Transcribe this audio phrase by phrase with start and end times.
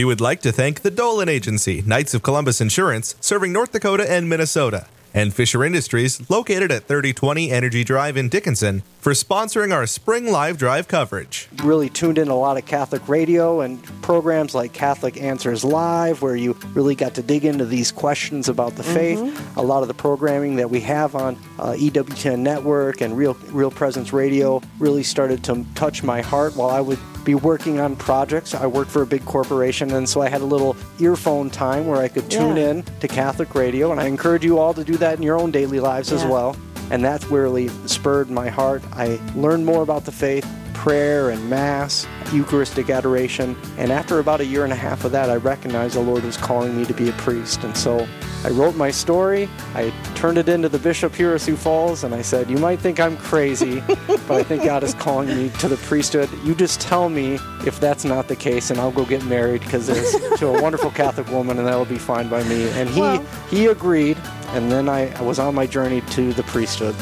[0.00, 4.10] We would like to thank the Dolan Agency, Knights of Columbus Insurance, serving North Dakota
[4.10, 9.86] and Minnesota, and Fisher Industries, located at 3020 Energy Drive in Dickinson, for sponsoring our
[9.86, 11.48] spring live drive coverage.
[11.64, 16.36] Really tuned in a lot of Catholic radio and programs like Catholic Answers Live, where
[16.36, 19.20] you really got to dig into these questions about the faith.
[19.56, 23.70] A lot of the programming that we have on uh, EWTN Network and Real Real
[23.70, 28.54] Presence Radio really started to touch my heart while I would be working on projects.
[28.54, 32.00] I worked for a big corporation, and so I had a little earphone time where
[32.00, 32.70] I could tune Yeah.
[32.70, 35.50] in to Catholic radio, and I encourage you all to do that in your own
[35.50, 36.56] daily lives as well.
[36.90, 38.82] And that's really spurred my heart.
[38.92, 44.44] I learned more about the faith, prayer and Mass, Eucharistic adoration, and after about a
[44.44, 47.08] year and a half of that, I recognized the Lord was calling me to be
[47.08, 47.62] a priest.
[47.64, 48.08] And so
[48.42, 52.14] I wrote my story, I turned it into the bishop here at Sioux Falls, and
[52.14, 55.68] I said, You might think I'm crazy, but I think God is calling me to
[55.68, 56.30] the priesthood.
[56.42, 57.34] You just tell me
[57.66, 60.90] if that's not the case, and I'll go get married because there's to a wonderful
[60.90, 62.70] Catholic woman, and that'll be fine by me.
[62.70, 64.16] And he Well- he agreed,
[64.48, 66.94] and then I, I was on my journey to the priesthood.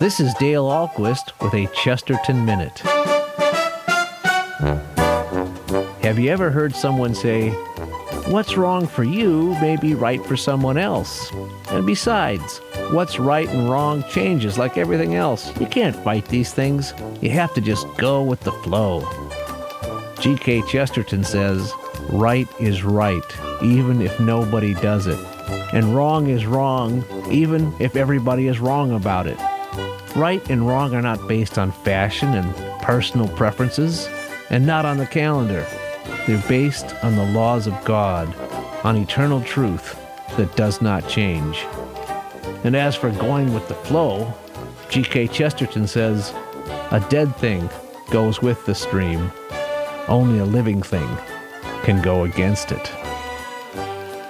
[0.00, 2.82] This is Dale Ahlquist with a Chesterton Minute.
[6.12, 7.48] Have you ever heard someone say,
[8.28, 11.32] What's wrong for you may be right for someone else?
[11.70, 12.58] And besides,
[12.90, 15.58] what's right and wrong changes like everything else.
[15.58, 16.92] You can't fight these things.
[17.22, 19.08] You have to just go with the flow.
[20.20, 20.64] G.K.
[20.68, 21.72] Chesterton says,
[22.10, 23.24] Right is right,
[23.62, 25.18] even if nobody does it.
[25.72, 29.38] And wrong is wrong, even if everybody is wrong about it.
[30.14, 34.10] Right and wrong are not based on fashion and personal preferences,
[34.50, 35.66] and not on the calendar.
[36.26, 38.34] They're based on the laws of God,
[38.84, 39.98] on eternal truth
[40.36, 41.64] that does not change.
[42.64, 44.32] And as for going with the flow,
[44.88, 45.28] G.K.
[45.28, 46.32] Chesterton says,
[46.90, 47.68] a dead thing
[48.10, 49.32] goes with the stream.
[50.08, 51.08] Only a living thing
[51.82, 52.92] can go against it.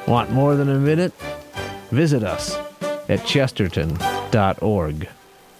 [0.06, 1.12] Want more than a minute?
[1.90, 2.56] Visit us
[3.08, 5.08] at chesterton.org.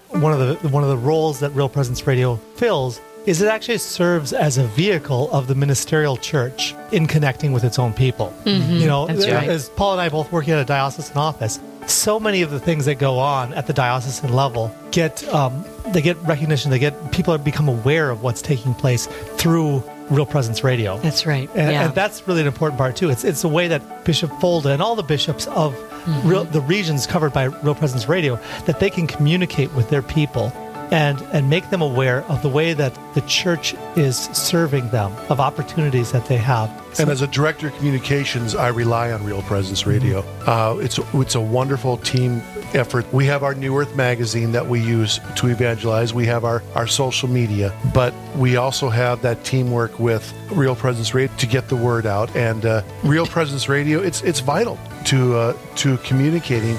[0.09, 3.79] one of the one of the roles that Real Presence Radio fills is it actually
[3.79, 8.35] serves as a vehicle of the ministerial church in connecting with its own people.
[8.45, 9.49] You know, right.
[9.49, 12.85] as Paul and I both working at a diocesan office, so many of the things
[12.87, 16.71] that go on at the diocesan level get um, they get recognition.
[16.71, 19.07] They get people become aware of what's taking place
[19.37, 20.99] through Real Presence Radio.
[20.99, 21.49] That's right.
[21.55, 21.87] And, yeah.
[21.87, 23.11] and that's really an important part too.
[23.11, 26.29] It's it's a way that Bishop Folda and all the bishops of Mm-hmm.
[26.29, 30.53] real, the regions covered by Real Presence Radio that they can communicate with their people
[30.93, 35.41] and and make them aware of the way that the church is serving them of
[35.41, 36.71] opportunities that they have.
[37.01, 40.21] And as a director of communications, I rely on Real Presence Radio.
[40.47, 42.43] Uh, it's it's a wonderful team
[42.75, 43.11] effort.
[43.13, 46.13] We have our New Earth magazine that we use to evangelize.
[46.13, 51.15] We have our, our social media, but we also have that teamwork with Real Presence
[51.15, 52.35] Radio to get the word out.
[52.37, 56.77] And uh, Real Presence Radio, it's it's vital to uh, to communicating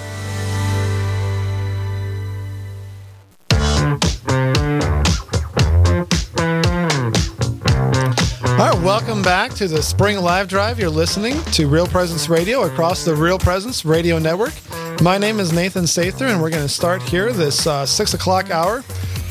[8.94, 10.80] welcome back to the Spring Live Drive.
[10.80, 14.54] You're listening to Real Presence Radio across the Real Presence Radio Network.
[15.02, 18.52] My name is Nathan Sather, and we're going to start here this uh, six o'clock
[18.52, 18.84] hour.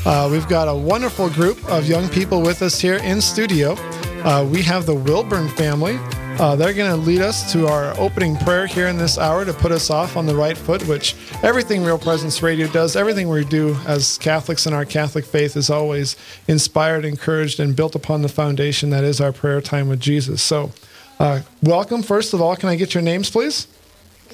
[0.03, 3.77] Uh, we've got a wonderful group of young people with us here in studio.
[4.25, 5.97] Uh, we have the Wilburn family.
[6.39, 9.53] Uh, they're going to lead us to our opening prayer here in this hour to
[9.53, 13.45] put us off on the right foot, which everything Real Presence Radio does, everything we
[13.45, 16.15] do as Catholics in our Catholic faith is always
[16.47, 20.41] inspired, encouraged, and built upon the foundation that is our prayer time with Jesus.
[20.41, 20.71] So,
[21.19, 22.01] uh, welcome.
[22.01, 23.67] First of all, can I get your names, please?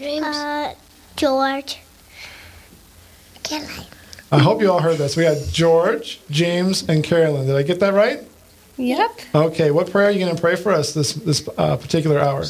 [0.02, 0.74] Uh,
[1.18, 1.80] George.
[3.44, 3.86] Caroline.
[4.32, 5.18] I hope you all heard this.
[5.18, 7.48] We got George, James, and Carolyn.
[7.48, 8.29] Did I get that right?
[8.80, 9.22] Yep.
[9.36, 9.72] Okay.
[9.72, 12.46] What prayer are you going to pray for us this this uh, particular hour?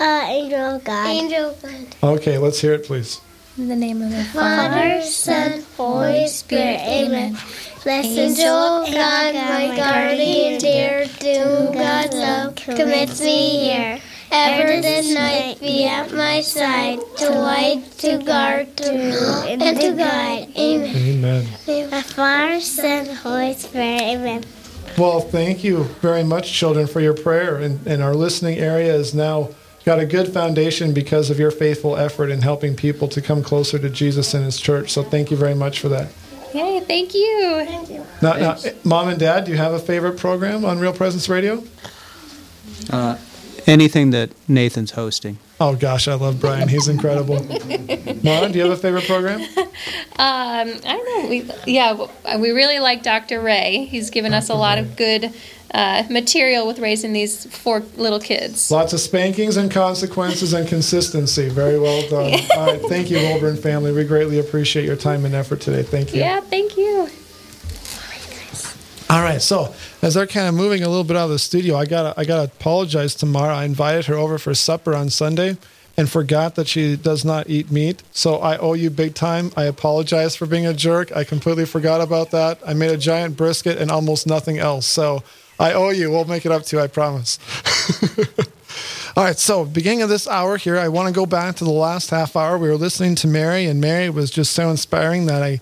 [0.00, 1.06] Uh, angel of God.
[1.06, 1.86] Angel of God.
[2.02, 2.38] Okay.
[2.38, 3.20] Let's hear it, please.
[3.58, 6.80] In the name of the Father, Son, Holy Spirit.
[6.80, 7.36] Amen.
[7.84, 14.00] Blessed angel of God, my guardian dear, to God's love commits me here.
[14.30, 19.92] Ever this night be at my side, to light, to guard, to rule, and to
[19.92, 20.48] guide.
[20.58, 21.46] Amen.
[21.66, 21.90] Amen.
[21.90, 24.02] The Father, Son, Holy Spirit.
[24.02, 24.44] Amen.
[24.98, 27.56] Well, thank you very much, children, for your prayer.
[27.56, 29.50] And, and our listening area has now
[29.84, 33.78] got a good foundation because of your faithful effort in helping people to come closer
[33.78, 34.90] to Jesus and His church.
[34.90, 36.10] So thank you very much for that.
[36.54, 37.62] Yay, thank you.
[37.66, 38.06] Thank you.
[38.22, 41.62] Now, now, mom and dad, do you have a favorite program on Real Presence Radio?
[42.90, 43.18] Uh,
[43.66, 45.38] Anything that Nathan's hosting.
[45.58, 46.68] Oh gosh, I love Brian.
[46.68, 47.42] He's incredible.
[48.22, 49.40] Mara, do you have a favorite program?
[50.18, 51.28] Um, I don't know.
[51.28, 53.42] We, yeah, we really like Dr.
[53.42, 53.84] Ray.
[53.84, 55.30] He's given us a lot of good
[55.74, 58.70] uh, material with raising these four little kids.
[58.70, 61.50] Lots of spankings and consequences and consistency.
[61.50, 62.40] Very well done.
[62.56, 63.92] All right, thank you, Wilburn family.
[63.92, 65.82] We greatly appreciate your time and effort today.
[65.82, 66.20] Thank you.
[66.20, 67.10] Yeah, thank you.
[69.08, 69.72] All right, so
[70.02, 72.24] as they're kind of moving a little bit out of the studio, I gotta I
[72.24, 73.54] gotta apologize to Mara.
[73.54, 75.56] I invited her over for supper on Sunday
[75.96, 78.02] and forgot that she does not eat meat.
[78.10, 79.52] So I owe you big time.
[79.56, 81.14] I apologize for being a jerk.
[81.14, 82.58] I completely forgot about that.
[82.66, 84.86] I made a giant brisket and almost nothing else.
[84.86, 85.22] So
[85.58, 86.10] I owe you.
[86.10, 87.38] We'll make it up to you, I promise.
[89.16, 91.70] All right, so beginning of this hour here, I want to go back to the
[91.70, 92.58] last half hour.
[92.58, 95.60] We were listening to Mary, and Mary was just so inspiring that I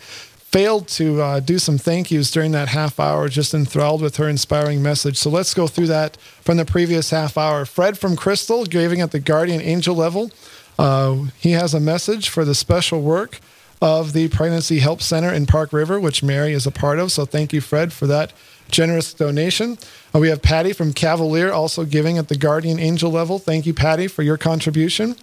[0.54, 4.28] failed to uh, do some thank yous during that half hour, just enthralled with her
[4.28, 5.18] inspiring message.
[5.18, 7.64] So let's go through that from the previous half hour.
[7.64, 10.30] Fred from Crystal, giving at the Guardian Angel level.
[10.78, 13.40] Uh, he has a message for the special work
[13.82, 17.10] of the Pregnancy Help Center in Park River, which Mary is a part of.
[17.10, 18.32] So thank you, Fred, for that
[18.70, 19.76] generous donation.
[20.14, 23.40] Uh, we have Patty from Cavalier also giving at the Guardian Angel level.
[23.40, 25.16] Thank you, Patty, for your contribution.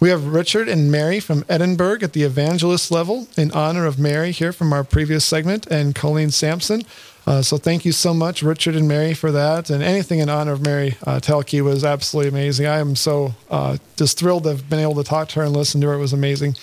[0.00, 4.30] We have Richard and Mary from Edinburg at the evangelist level in honor of Mary
[4.30, 6.82] here from our previous segment and Colleen Sampson.
[7.26, 9.70] Uh, so thank you so much, Richard and Mary, for that.
[9.70, 12.66] And anything in honor of Mary uh, was absolutely amazing.
[12.66, 15.52] I am so uh, just thrilled to have been able to talk to her and
[15.54, 15.94] listen to her.
[15.94, 16.54] It was amazing.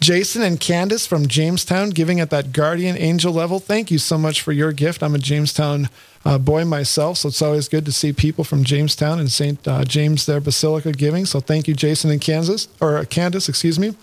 [0.00, 3.60] Jason and Candace from Jamestown giving at that guardian angel level.
[3.60, 5.02] Thank you so much for your gift.
[5.02, 5.88] I'm a Jamestown
[6.24, 9.66] uh, boy myself, so it's always good to see people from Jamestown and St.
[9.66, 11.24] Uh, James their Basilica giving.
[11.24, 13.96] So thank you, Jason and Kansas or Candace, excuse me.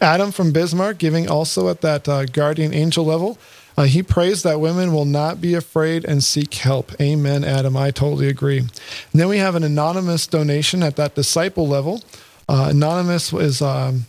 [0.00, 3.38] Adam from Bismarck giving also at that uh, guardian angel level.
[3.76, 7.00] Uh, he prays that women will not be afraid and seek help.
[7.00, 7.76] Amen, Adam.
[7.76, 8.58] I totally agree.
[8.58, 8.70] And
[9.12, 12.02] then we have an anonymous donation at that disciple level.
[12.48, 14.04] Uh, anonymous is um,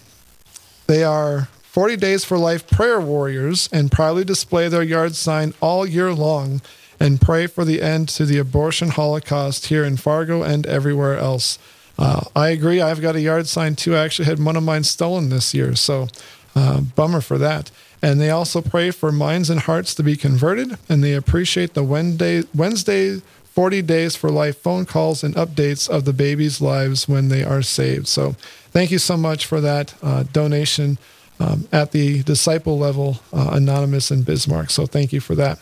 [0.87, 5.85] they are 40 Days for Life prayer warriors and proudly display their yard sign all
[5.85, 6.61] year long
[7.03, 11.59] and pray for the end to the abortion holocaust here in Fargo and everywhere else.
[11.99, 12.79] Uh, I agree.
[12.79, 13.93] I've got a yard sign too.
[13.93, 16.07] I actually had one of mine stolen this year, so
[16.55, 17.71] uh, bummer for that.
[18.01, 21.83] And they also pray for minds and hearts to be converted, and they appreciate the
[21.83, 23.19] Wednesday, Wednesday
[23.51, 27.61] 40 Days for Life phone calls and updates of the babies' lives when they are
[27.61, 28.07] saved.
[28.07, 28.31] So
[28.71, 30.97] thank you so much for that uh, donation
[31.39, 34.69] um, at the disciple level, uh, Anonymous in Bismarck.
[34.69, 35.59] So thank you for that.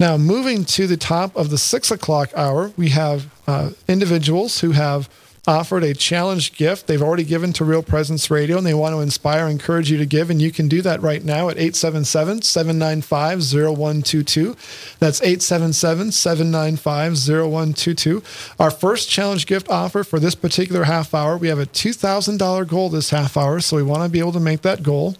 [0.00, 4.70] Now, moving to the top of the six o'clock hour, we have uh, individuals who
[4.70, 5.10] have
[5.50, 9.00] offered a challenge gift they've already given to Real Presence Radio, and they want to
[9.00, 10.30] inspire, encourage you to give.
[10.30, 14.56] And you can do that right now at 877 795 0122.
[15.00, 18.22] That's 877 795 0122.
[18.60, 22.88] Our first challenge gift offer for this particular half hour, we have a $2,000 goal
[22.88, 25.16] this half hour, so we want to be able to make that goal.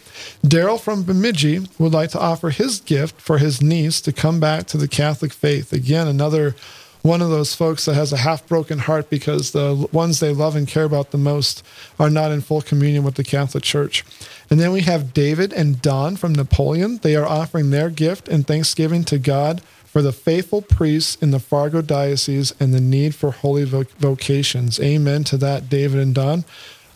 [0.46, 4.66] Daryl from Bemidji would like to offer his gift for his niece to come back
[4.68, 5.72] to the Catholic faith.
[5.72, 6.54] Again, another
[7.02, 10.54] one of those folks that has a half broken heart because the ones they love
[10.54, 11.64] and care about the most
[11.98, 14.04] are not in full communion with the Catholic Church.
[14.50, 16.98] And then we have David and Don from Napoleon.
[16.98, 21.40] They are offering their gift and thanksgiving to God for the faithful priests in the
[21.40, 24.78] Fargo Diocese and the need for holy vocations.
[24.78, 26.44] Amen to that, David and Don.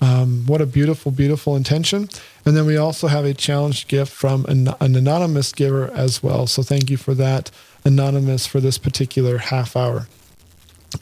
[0.00, 2.08] Um, what a beautiful, beautiful intention.
[2.44, 6.46] And then we also have a challenge gift from an, an anonymous giver as well.
[6.46, 7.50] So thank you for that
[7.84, 10.08] anonymous for this particular half hour.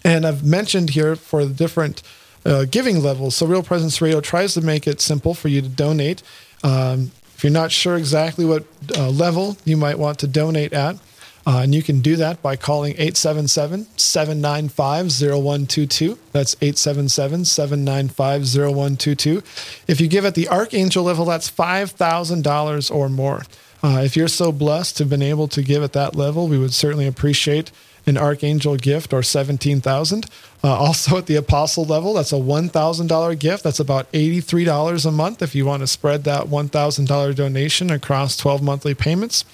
[0.04, 2.02] And I've mentioned here for the different
[2.44, 3.36] uh, giving levels.
[3.36, 6.22] So Real Presence Radio tries to make it simple for you to donate.
[6.64, 8.64] Um, if you're not sure exactly what
[8.96, 10.96] uh, level you might want to donate at,
[11.44, 16.18] uh, and you can do that by calling 877 795 0122.
[16.30, 19.42] That's 877 795 0122.
[19.88, 23.42] If you give at the Archangel level, that's $5,000 or more.
[23.82, 26.58] Uh, if you're so blessed to have been able to give at that level, we
[26.58, 27.72] would certainly appreciate
[28.06, 30.26] an archangel gift or 17,000.
[30.62, 33.64] Uh, also at the apostle level, that's a $1,000 gift.
[33.64, 38.62] That's about $83 a month if you want to spread that $1,000 donation across 12
[38.62, 39.44] monthly payments.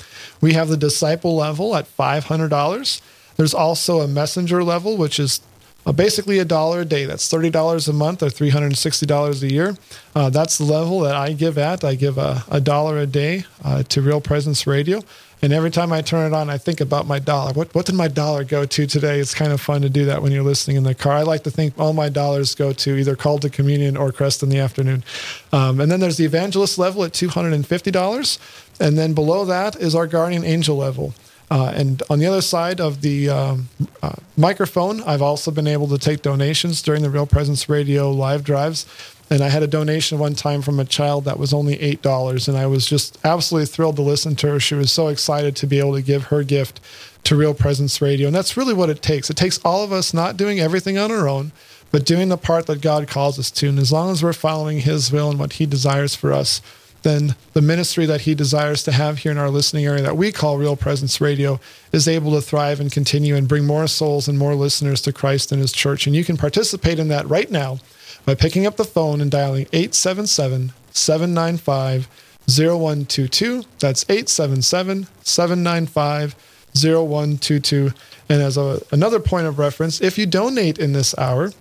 [0.41, 3.01] We have the disciple level at $500.
[3.37, 5.41] There's also a messenger level, which is
[5.89, 7.07] uh, basically a dollar a day.
[7.07, 9.77] That's $30 a month or $360 a year.
[10.15, 11.83] Uh, that's the level that I give at.
[11.83, 15.01] I give a, a dollar a day uh, to Real Presence Radio.
[15.41, 17.53] And every time I turn it on, I think about my dollar.
[17.53, 19.19] What, what did my dollar go to today?
[19.19, 21.15] It's kind of fun to do that when you're listening in the car.
[21.15, 24.43] I like to think all my dollars go to either Call to Communion or Crest
[24.43, 25.05] in the afternoon.
[25.53, 28.39] Um, and then there's the evangelist level at $250.
[28.81, 31.15] And then below that is our guardian angel level.
[31.51, 33.69] Uh, and on the other side of the um,
[34.03, 35.03] uh, microphone.
[35.03, 38.87] I've also been able to take donations during the Real Presence Radio live drives.
[39.31, 42.49] And I had a donation one time from a child that was only $8.
[42.49, 44.61] And I was just absolutely thrilled to listen to her.
[44.61, 46.81] She was so excited to be able to give her gift
[47.25, 48.29] to Real Presence Radio.
[48.29, 49.29] And that's really what it takes.
[49.29, 51.53] It takes all of us not doing everything on our own,
[51.91, 53.69] but doing the part that God calls us to.
[53.69, 56.63] And as long as we're following His will and what He desires for us,
[57.09, 60.31] then the ministry that He desires to have here in our listening area that we
[60.31, 61.59] call Real Presence Radio
[61.93, 65.51] is able to thrive and continue and bring more souls and more listeners to Christ
[65.51, 66.07] and His church.
[66.07, 67.79] And you can participate in that right now
[68.25, 72.09] by picking up the phone and dialing 877 795
[72.47, 73.65] 0122.
[73.79, 76.35] That's 877 795
[76.75, 77.93] 0122.
[78.29, 81.53] And as a, another point of reference, if you donate in this hour,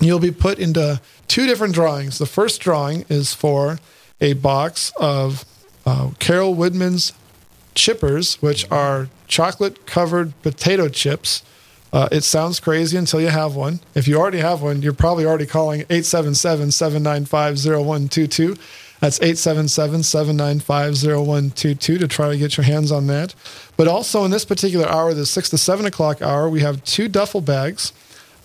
[0.00, 2.18] you'll be put into two different drawings.
[2.18, 3.78] The first drawing is for
[4.24, 5.44] a box of
[5.84, 7.12] uh, Carol Widman's
[7.74, 11.42] chippers, which are chocolate covered potato chips.
[11.92, 13.80] Uh, it sounds crazy until you have one.
[13.94, 18.56] If you already have one, you're probably already calling 877 795 0122.
[19.00, 23.34] That's 877 795 0122 to try to get your hands on that.
[23.76, 27.08] But also in this particular hour, the 6 to 7 o'clock hour, we have two
[27.08, 27.92] duffel bags,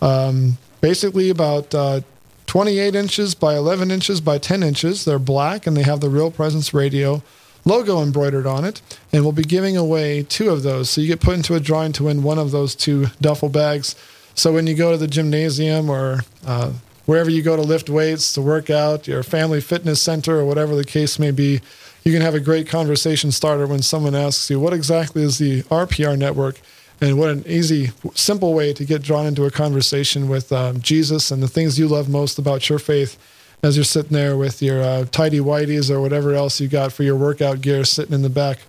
[0.01, 2.01] um, basically about uh,
[2.49, 5.05] 28 inches by 11 inches by 10 inches.
[5.05, 7.21] They're black and they have the Real Presence Radio
[7.63, 8.81] logo embroidered on it.
[9.13, 10.89] And we'll be giving away two of those.
[10.89, 13.95] So you get put into a drawing to win one of those two duffel bags.
[14.33, 16.71] So when you go to the gymnasium or uh,
[17.05, 20.75] wherever you go to lift weights, to work out, your family fitness center, or whatever
[20.75, 21.61] the case may be,
[22.03, 25.61] you can have a great conversation starter when someone asks you, What exactly is the
[25.63, 26.59] RPR network?
[27.01, 31.31] And what an easy, simple way to get drawn into a conversation with um, Jesus
[31.31, 33.17] and the things you love most about your faith
[33.63, 37.03] as you're sitting there with your uh, tidy whiteys or whatever else you got for
[37.03, 38.59] your workout gear sitting in the back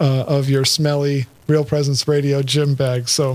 [0.00, 3.08] uh, of your smelly Real Presence Radio gym bag.
[3.08, 3.32] So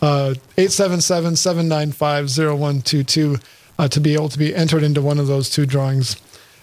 [0.00, 3.36] uh, 877 795 0122
[3.78, 6.16] uh, to be able to be entered into one of those two drawings.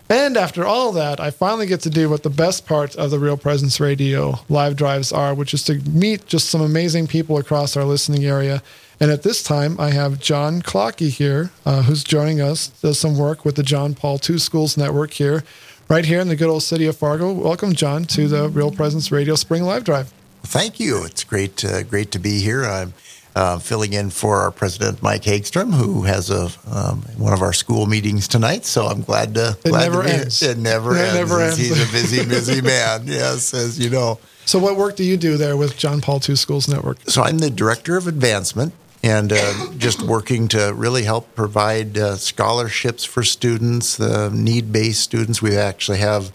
[0.09, 3.17] And after all that, I finally get to do what the best part of the
[3.17, 7.75] Real Presence Radio live drives are, which is to meet just some amazing people across
[7.75, 8.62] our listening area.
[9.00, 13.17] And at this time, I have John Clocky here, uh, who's joining us, does some
[13.17, 15.43] work with the John Paul II Schools Network here,
[15.89, 17.33] right here in the good old city of Fargo.
[17.33, 20.13] Welcome, John, to the Real Presence Radio Spring Live Drive.
[20.43, 21.03] Thank you.
[21.03, 22.63] It's great, uh, great to be here.
[22.63, 22.93] I'm
[23.36, 27.54] uh, filling in for our president Mike Hagstrom, who has a um, one of our
[27.54, 28.65] school meetings tonight.
[28.65, 29.58] So I'm glad to.
[29.63, 30.42] It glad never to be ends.
[30.42, 31.13] It never It ends.
[31.15, 31.58] never ends.
[31.58, 33.08] He's a busy, busy man.
[33.08, 34.20] Yes, as you know.
[34.46, 36.98] So, what work do you do there with John Paul II Schools Network?
[37.08, 38.74] So I'm the director of advancement
[39.04, 45.42] and uh, just working to really help provide uh, scholarships for students, uh, need-based students.
[45.42, 46.32] We actually have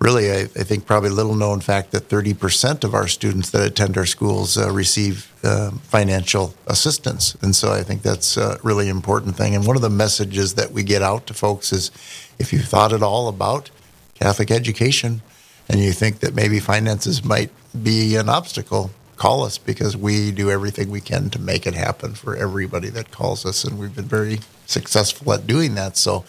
[0.00, 3.96] really, I, I think, probably little known fact that 30% of our students that attend
[3.98, 7.34] our schools uh, receive uh, financial assistance.
[7.42, 9.54] And so I think that's a really important thing.
[9.54, 11.90] And one of the messages that we get out to folks is
[12.38, 13.70] if you've thought at all about
[14.14, 15.22] Catholic education
[15.68, 17.50] and you think that maybe finances might
[17.82, 22.14] be an obstacle, call us because we do everything we can to make it happen
[22.14, 23.64] for everybody that calls us.
[23.64, 25.96] And we've been very successful at doing that.
[25.96, 26.24] So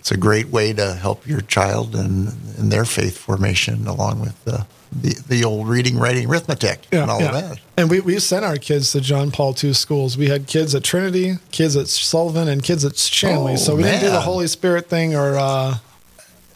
[0.00, 4.44] it's a great way to help your child and in their faith formation along with
[4.44, 7.58] the, the, the old reading, writing, arithmetic and all of that.
[7.76, 10.18] And we, we sent our kids to John Paul II schools.
[10.18, 13.52] We had kids at Trinity, kids at Sullivan, and kids at Shanley.
[13.52, 14.20] Oh, so we didn't do the.
[14.20, 15.76] Holy Spirit thing or uh,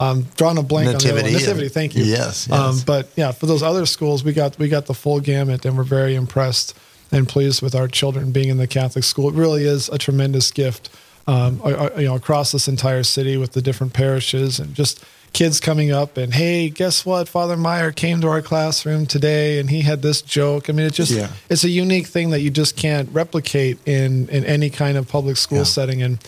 [0.01, 1.39] um, drawing a blank on Nativity the other.
[1.47, 1.67] Nativity.
[1.67, 2.05] and- Thank you.
[2.05, 2.85] Yes, Um, yes.
[2.85, 5.85] but yeah, for those other schools, we got we got the full gamut, and we're
[5.85, 6.77] very impressed
[7.13, 9.29] and pleased with our children being in the Catholic school.
[9.29, 10.89] It really is a tremendous gift,
[11.27, 11.61] um,
[11.99, 16.17] you know, across this entire city with the different parishes and just kids coming up
[16.17, 17.29] and hey, guess what?
[17.29, 20.69] Father Meyer came to our classroom today, and he had this joke.
[20.69, 21.29] I mean, it just Yeah.
[21.49, 25.37] it's a unique thing that you just can't replicate in in any kind of public
[25.37, 25.65] school Yeah.
[25.65, 26.03] setting.
[26.03, 26.19] And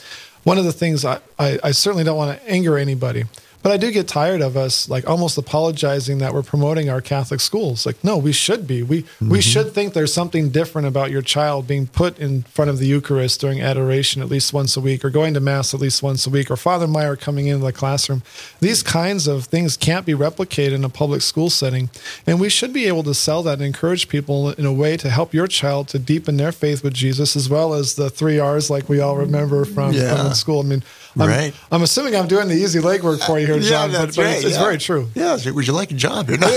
[0.44, 3.24] one of the things I, I, I certainly don't want to anger anybody,
[3.62, 7.40] but I do get tired of us like almost apologizing that we're promoting our Catholic
[7.40, 7.86] schools.
[7.86, 8.82] Like, no, we should be.
[8.82, 9.38] We we mm-hmm.
[9.38, 13.40] should think there's something different about your child being put in front of the Eucharist
[13.40, 16.30] during adoration at least once a week, or going to mass at least once a
[16.30, 18.22] week, or Father Meyer coming into the classroom.
[18.60, 21.90] These kinds of things can't be replicated in a public school setting,
[22.26, 25.08] and we should be able to sell that and encourage people in a way to
[25.08, 28.70] help your child to deepen their faith with Jesus, as well as the three R's
[28.70, 30.16] like we all remember from, Yeah.
[30.16, 30.60] from school.
[30.60, 30.82] I mean,
[31.18, 31.54] I'm, Right.
[31.70, 34.54] I'm assuming I'm doing the easy legwork for you here, John, but, but it's, it's
[34.54, 34.62] yeah.
[34.62, 35.08] very true.
[35.14, 36.30] Yeah, would you like a job?
[36.30, 36.46] You know?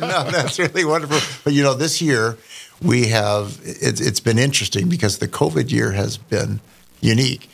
[0.00, 1.18] no, that's really wonderful.
[1.44, 2.36] But you know, this year
[2.82, 6.60] we have it's, it's been interesting because the COVID year has been
[7.00, 7.48] unique,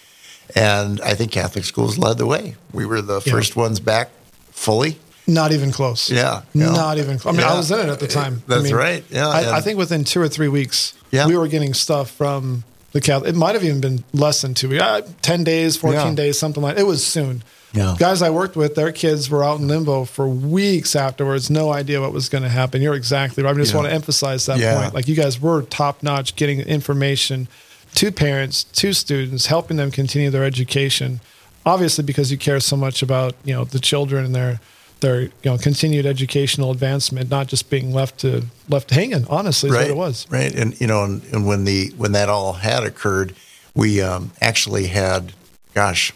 [0.55, 2.57] and I think Catholic schools led the way.
[2.73, 3.33] We were the Yeah.
[3.33, 4.11] first ones back
[4.51, 4.99] fully.
[5.29, 6.09] Not even close.
[6.11, 6.71] Yeah, yeah.
[6.71, 7.35] Not even close.
[7.35, 8.43] I mean, I was in it at the time.
[8.47, 9.05] That's I mean, right.
[9.11, 11.27] Yeah, I, I think within two or three weeks, Yeah.
[11.27, 12.63] we were getting stuff from
[12.97, 13.29] the Catholic.
[13.31, 14.83] It might have even been less than two weeks.
[14.83, 16.15] Uh, 10 days, 14 Yeah.
[16.15, 16.81] days, something like that.
[16.81, 17.43] It was soon.
[17.75, 17.95] Yeah.
[17.99, 22.01] Guys I worked with, their kids were out in limbo for weeks afterwards, no idea
[22.01, 22.81] what was going to happen.
[22.81, 23.55] You're exactly right.
[23.55, 23.77] I just Yeah.
[23.81, 24.95] want to emphasize that point.
[24.95, 27.49] Like you guys were top notch getting information
[27.97, 31.21] to parents, to students, helping them continue their education.
[31.67, 34.61] Obviously, because you care so much about you know the children and their
[35.01, 39.27] their you know continued educational advancement, not just being left to left hanging.
[39.29, 40.27] Honestly, is right, what it was.
[40.31, 43.35] Right, and you know, and, and when the when that all had occurred,
[43.75, 45.33] we um, actually had,
[45.75, 46.13] gosh,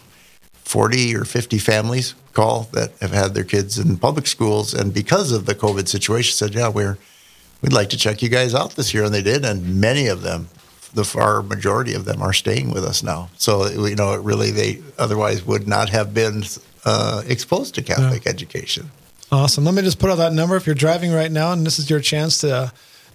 [0.52, 5.32] forty or fifty families call that have had their kids in public schools, and because
[5.32, 6.98] of the COVID situation, said, "Yeah, we're
[7.62, 10.22] we'd like to check you guys out this year," and they did, and many of
[10.22, 10.48] them.
[10.92, 14.50] The far majority of them are staying with us now, so you know, it really
[14.50, 16.42] they otherwise would not have been
[16.84, 18.90] uh, exposed to Catholic education.
[19.32, 19.64] Awesome.
[19.64, 21.88] Let me just put out that number if you're driving right now, and this is
[21.88, 22.68] your chance to uh,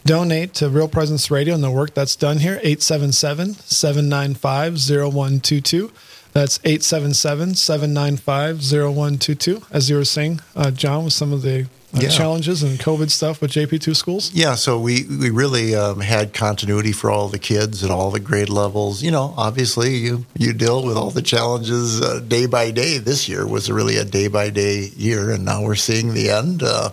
[0.05, 2.60] donate to Real Presence Radio and the work that's done here.
[2.63, 5.91] 877 795 0122.
[6.32, 9.63] That's 877 795 0122.
[9.72, 11.67] As you were saying, uh, John, with some of the
[12.03, 12.09] Yeah.
[12.09, 14.31] challenges and COVID stuff with JP2 schools.
[14.33, 18.19] Yeah, so we, we really um, had continuity for all the kids at all the
[18.19, 19.01] grade levels.
[19.01, 22.97] You know, obviously you, you deal with all the challenges uh, day by day.
[22.97, 26.63] This year was really a day by day year, and now we're seeing the end
[26.63, 26.89] uh,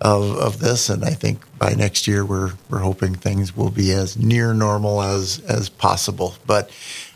[0.00, 0.88] of, of this.
[0.88, 5.02] And I think by next year we're we're hoping things will be as near normal
[5.02, 6.34] as as possible.
[6.46, 6.70] But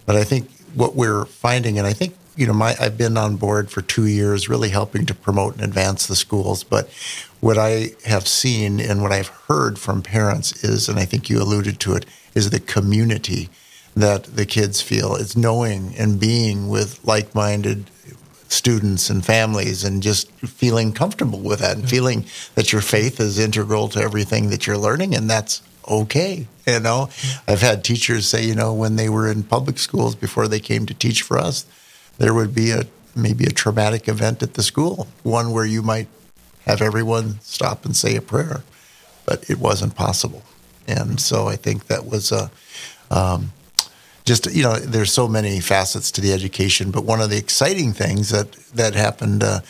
[0.06, 3.36] but I think what we're finding, and I think you know, my I've been on
[3.36, 6.62] board for two years, really helping to promote and advance the schools.
[6.62, 6.88] But
[7.40, 11.40] what I have seen and what I've heard from parents is, and I think you
[11.40, 12.04] alluded to it,
[12.34, 13.48] is the community
[13.94, 15.14] that the kids feel.
[15.16, 17.90] It's knowing and being with like-minded
[18.48, 23.38] students and families and just feeling comfortable with that and feeling that your faith is
[23.38, 27.08] integral to everything that you're learning and that's okay you know?
[27.46, 30.86] I've had teachers say you know when they were in public schools before they came
[30.86, 31.66] to teach for us
[32.16, 36.08] there would be a maybe a traumatic event at the school one where you might
[36.68, 38.62] have everyone stop and say a prayer
[39.26, 40.42] but it wasn't possible.
[40.86, 42.50] And so i think that was a
[43.10, 43.52] um,
[44.28, 47.92] just you know there's so many facets to the education but one of the exciting
[47.92, 49.60] things that that happened uh,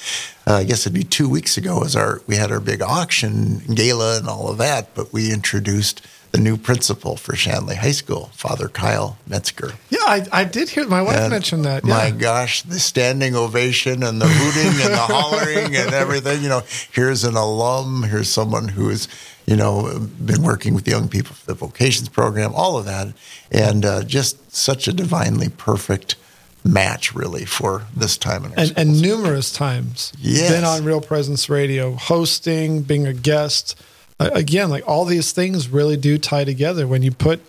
[0.48, 3.58] uh, i guess it'd be two weeks ago is our we had our big auction
[3.72, 8.30] gala and all of that but we introduced the new principal for shanley high school
[8.34, 11.84] father kyle metzger Yeah, I, I did hear my wife and mention that.
[11.84, 16.42] My gosh, the standing ovation and the hooting and the hollering and everything.
[16.42, 16.62] You know,
[16.92, 18.04] here's an alum.
[18.04, 19.06] Here's someone who's,
[19.46, 22.52] you know, been working with young people for the vocations program.
[22.54, 23.08] All of that,
[23.50, 26.16] and uh, just such a divinely perfect
[26.64, 30.50] match, really, for this time in our and, and numerous times Yes.
[30.50, 33.78] been on Real Presence Radio, hosting, being a guest.
[34.20, 37.40] Again, like all these things really do tie together when you put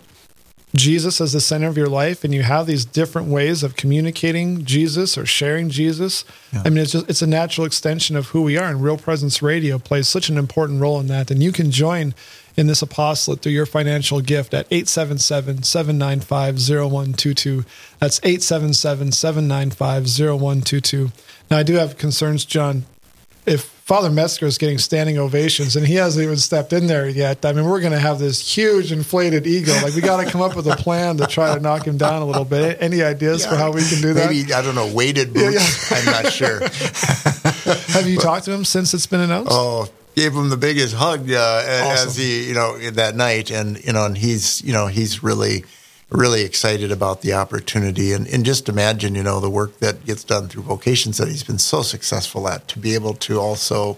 [0.76, 4.64] Jesus as the center of your life and you have these different ways of communicating
[4.64, 6.24] Jesus or sharing Jesus.
[6.52, 9.42] I mean, it's just it's a natural extension of who we are, and Real Presence
[9.42, 11.32] Radio plays such an important role in that.
[11.32, 12.14] And you can join
[12.56, 17.66] in this apostolate through your financial gift at 877-795-0122.
[17.98, 21.10] That's 877-795-0122.
[21.50, 22.84] Now, I do have concerns, John.
[23.46, 27.44] If Father Metzger is getting standing ovations and he hasn't even stepped in there yet,
[27.44, 29.72] I mean, we're going to have this huge inflated ego.
[29.82, 32.22] Like, we got to come up with a plan to try to knock him down
[32.22, 32.78] a little bit.
[32.80, 34.30] Any ideas for how we can do that?
[34.30, 35.90] Maybe I don't know weighted boots.
[35.90, 36.60] I'm not sure.
[37.92, 39.50] Have you talked to him since it's been announced?
[39.52, 43.92] Oh, gave him the biggest hug uh, as he, you know, that night, and you
[43.92, 45.64] know, and he's, you know, he's really,
[46.10, 50.24] really excited about the opportunity, and and just imagine, you know, the work that gets
[50.24, 53.96] done through vocations that he's been so successful at, to be able to also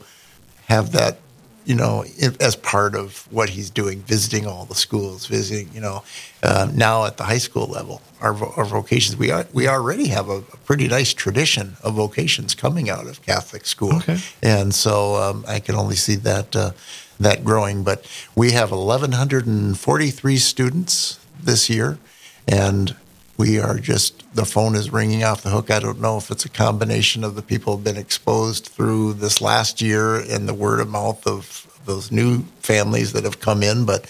[0.66, 1.18] have that,
[1.64, 2.04] you know,
[2.40, 6.02] as part of what he's doing, visiting all the schools, visiting, you know,
[6.42, 10.28] uh, now at the high school level, our, our vocations, we are, we already have
[10.28, 14.18] a, a pretty nice tradition of vocations coming out of Catholic school, Okay.
[14.42, 16.72] and so um, I can only see that uh,
[17.20, 17.84] that growing.
[17.84, 21.98] But we have 1,143 students this year,
[22.46, 22.96] and
[23.36, 25.70] we are just the phone is ringing off the hook.
[25.70, 29.40] I don't know if it's a combination of the people who've been exposed through this
[29.40, 33.84] last year and the word of mouth of those new families that have come in,
[33.84, 34.08] but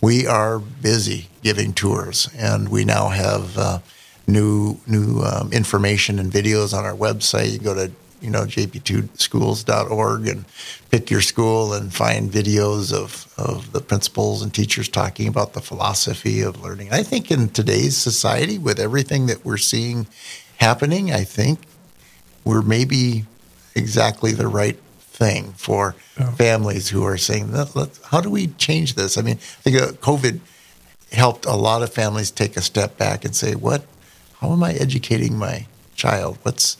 [0.00, 3.78] we are busy giving tours, and we now have uh,
[4.26, 7.52] new new um, information and videos on our website.
[7.52, 7.92] You go to
[8.24, 10.44] you know jp2schools.org and
[10.90, 15.60] pick your school and find videos of of the principals and teachers talking about the
[15.60, 16.92] philosophy of learning.
[16.92, 20.06] I think in today's society, with everything that we're seeing
[20.56, 21.58] happening, I think
[22.44, 23.26] we're maybe
[23.74, 25.94] exactly the right thing for
[26.36, 29.76] families who are saying, "Let- let- "How do we change this?" I mean, I think
[29.76, 30.40] uh, COVID
[31.12, 33.84] helped a lot of families take a step back and say, "What?
[34.40, 36.38] How am I educating my child?
[36.42, 36.76] What's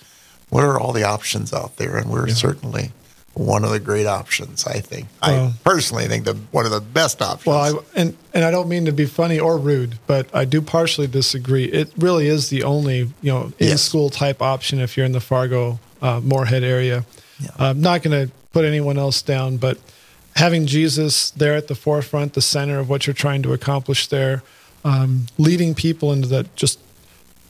[0.55, 2.93] what are all the options out there?" And we're certainly
[3.35, 4.65] one of the great options.
[4.67, 5.07] I think.
[5.21, 7.47] I personally think the one of the best options.
[7.47, 7.61] Well,
[7.95, 11.09] I, and and I don't mean to be funny or rude, but I do partially
[11.09, 11.65] disagree.
[11.65, 13.83] It really is the only you know in Yes.
[13.83, 17.05] school type option if you're in the Fargo uh, Moorhead area.
[17.59, 19.77] I'm not going to put anyone else down, but
[20.37, 24.43] having Jesus there at the forefront, the center of what you're trying to accomplish there,
[24.85, 26.79] um, leading people into that just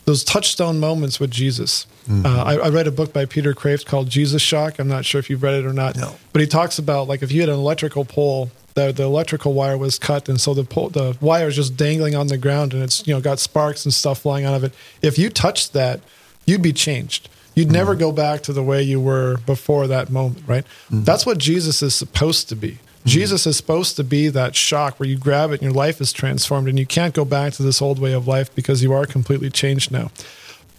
[0.05, 1.85] those touchstone moments with Jesus.
[2.07, 2.25] Mm-hmm.
[2.25, 4.79] Uh, I, I read a book by Peter Kreeft called Jesus Shock.
[4.79, 6.15] I'm not sure if you've read it or not, No.
[6.31, 9.77] but he talks about like if you had an electrical pole, the, the electrical wire
[9.77, 12.83] was cut, and so the pole, the wire is just dangling on the ground, and
[12.83, 14.73] it's you know got sparks and stuff flying out of it.
[15.01, 16.01] If you touched that,
[16.45, 17.29] you'd be changed.
[17.55, 17.73] You'd mm-hmm.
[17.73, 20.65] never go back to the way you were before that moment, right?
[20.65, 21.03] Mm-hmm.
[21.03, 22.79] That's what Jesus is supposed to be.
[23.05, 23.19] Mm-hmm.
[23.19, 26.11] Jesus is supposed to be that shock where you grab it and your life is
[26.11, 29.05] transformed, and you can't go back to this old way of life because you are
[29.05, 30.09] completely changed now.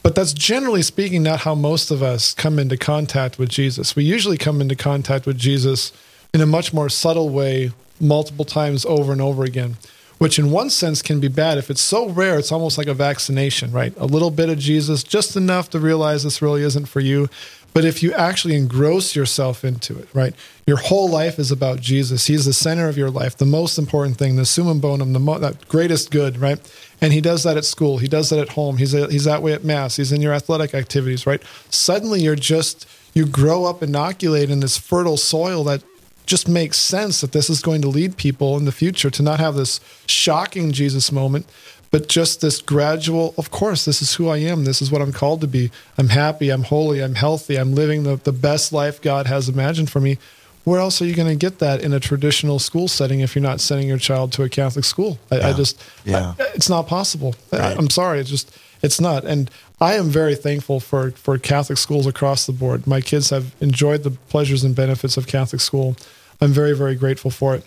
[0.02, 3.94] But that's generally speaking not how most of us come into contact with Jesus.
[3.94, 5.92] We usually come into contact with Jesus
[6.34, 9.76] in a much more subtle way, multiple times over and over again,
[10.18, 11.58] which in one sense can be bad.
[11.58, 13.94] If it's so rare, it's almost like a vaccination, right?
[13.96, 17.28] A little bit of Jesus, just enough to realize this really isn't for you.
[17.76, 20.32] But if you actually engross yourself into it, right?
[20.66, 22.26] Your whole life is about Jesus.
[22.26, 25.38] He's the center of your life, the most important thing, the summum bonum, the mo-
[25.40, 26.58] that greatest good, right?
[27.02, 27.98] And he does that at school.
[27.98, 28.78] He does that at home.
[28.78, 29.96] He's a, he's that way at mass.
[29.96, 31.42] He's in your athletic activities, right?
[31.68, 35.82] Suddenly, you're just you grow up inoculated in this fertile soil that
[36.24, 39.38] just makes sense that this is going to lead people in the future to not
[39.38, 41.46] have this shocking Jesus moment,
[41.90, 44.64] but just this gradual, of course, this is who I am.
[44.64, 45.70] This is what I'm called to be.
[45.96, 46.50] I'm happy.
[46.50, 47.02] I'm holy.
[47.02, 47.56] I'm healthy.
[47.56, 50.18] I'm living the, the best life God has imagined for me.
[50.64, 53.42] Where else are you going to get that in a traditional school setting if you're
[53.42, 55.18] not sending your child to a Catholic school?
[55.30, 56.34] I, I just, Yeah.
[56.38, 57.36] I- it's not possible.
[57.52, 58.18] I, I'm sorry.
[58.18, 58.50] It's just,
[58.82, 59.24] it's not.
[59.24, 59.48] And
[59.80, 62.84] I am very thankful for, for Catholic schools across the board.
[62.86, 65.96] My kids have enjoyed the pleasures and benefits of Catholic school.
[66.40, 67.64] I'm very, very grateful for it.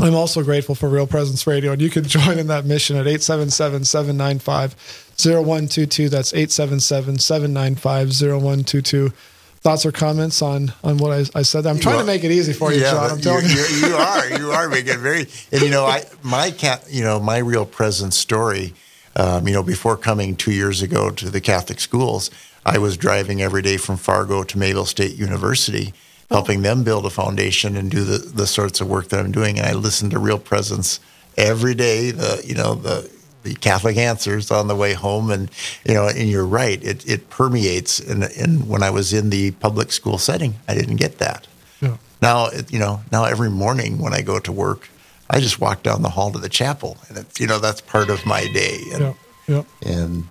[0.00, 3.06] I'm also grateful for Real Presence Radio, and you can join in that mission at
[3.06, 4.74] 877 795
[5.18, 6.08] 0122.
[6.08, 9.12] That's 877 795 0122.
[9.60, 11.66] Thoughts or comments on, on what I, I said?
[11.66, 13.10] I'm trying to make it easy for you, yeah, John.
[13.10, 13.50] I'm telling you.
[13.50, 15.26] you, you are you are making it very.
[15.50, 18.74] And you know, I my cat, you know, my real presence story.
[19.16, 22.30] Um, you know, before coming two years ago to the Catholic schools,
[22.64, 25.92] I was driving every day from Fargo to Mayville State University,
[26.30, 29.58] helping them build a foundation and do the the sorts of work that I'm doing.
[29.58, 31.00] And I listen to Real Presence
[31.36, 32.10] every day.
[32.10, 33.10] The you know the
[33.44, 35.50] the Catholic answers on the way home, and
[35.84, 36.82] you know, and you're right.
[36.82, 38.00] It it permeates.
[38.00, 41.46] And and when I was in the public school setting, I didn't get that.
[41.80, 41.96] Yeah.
[42.20, 44.90] Now, it, you know, now every morning when I go to work,
[45.30, 48.10] I just walk down the hall to the chapel, and it's, you know that's part
[48.10, 48.78] of my day.
[48.92, 49.14] And, Yeah,
[49.46, 49.62] yeah.
[49.94, 50.24] and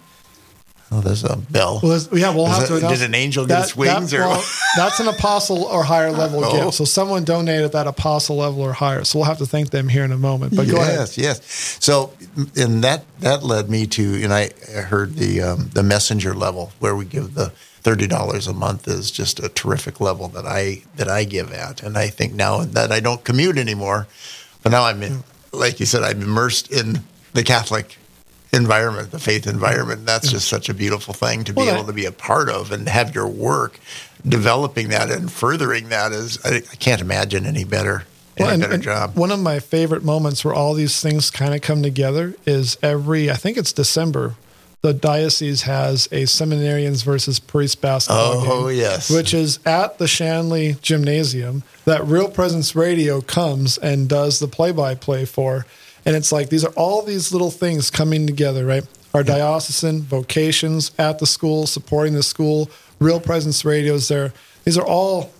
[0.91, 1.79] oh, there's a bell.
[1.83, 2.87] Well, there's- yeah, we'll Is have it- to.
[2.87, 4.43] did an angel get its wings, or well,
[4.77, 6.51] that's an apostle or higher level Oh.
[6.65, 6.77] gift.
[6.77, 9.03] So someone donated that apostle level or higher.
[9.03, 10.55] So we'll have to thank them here in a moment.
[10.55, 10.99] But go ahead.
[10.99, 11.77] yes, yes.
[11.79, 12.13] So,
[12.55, 14.49] and that that led me to, and I
[14.89, 17.49] heard the um, the messenger level where we give the
[17.81, 21.83] thirty dollars a month is just a terrific level that I that I give at,
[21.83, 24.07] and I think now that I don't commute anymore,
[24.63, 27.01] but now I'm in, like you said, I'm immersed in
[27.33, 27.97] the Catholic
[28.53, 30.05] environment, the faith environment.
[30.05, 32.71] That's just such a beautiful thing to be Well, able to be a part of
[32.71, 33.79] and have your work
[34.27, 38.05] developing that and furthering that is I, I can't imagine any better
[38.35, 39.15] any Well, and- better job.
[39.15, 43.29] One of my favorite moments where all these things kind of come together is every,
[43.31, 44.35] I think it's December,
[44.81, 48.77] the diocese has a seminarians versus priest basketball Oh, game.
[48.77, 49.09] yes.
[49.09, 54.71] Which is at the Shanley Gymnasium that Real Presence Radio comes and does the play
[54.71, 55.65] by play for.
[56.07, 58.85] And it's like these are all these little things coming together, right?
[59.13, 64.31] Our diocesan vocations at the school, supporting the school, Real Presence Radios there.
[64.63, 65.31] These are all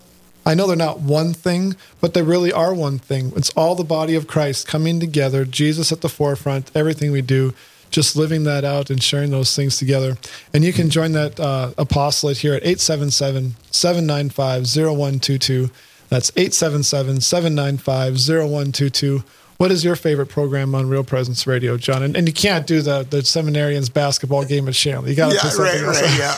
[0.45, 3.34] I know they're not one thing, but they really are one thing.
[3.36, 7.53] It's all the body of Christ coming together, Jesus at the forefront, everything we do,
[7.89, 10.17] just living that out and sharing those things together.
[10.53, 15.69] And you can join that uh, apostolate here at 877 795 0122.
[16.10, 19.23] That's 877 795 0122.
[19.58, 22.04] What is your favorite program on Real Presence Radio, John?
[22.04, 25.10] And, and you can't do the, the seminarians basketball game at Shanley.
[25.10, 26.36] You got to yeah, right, right, yeah.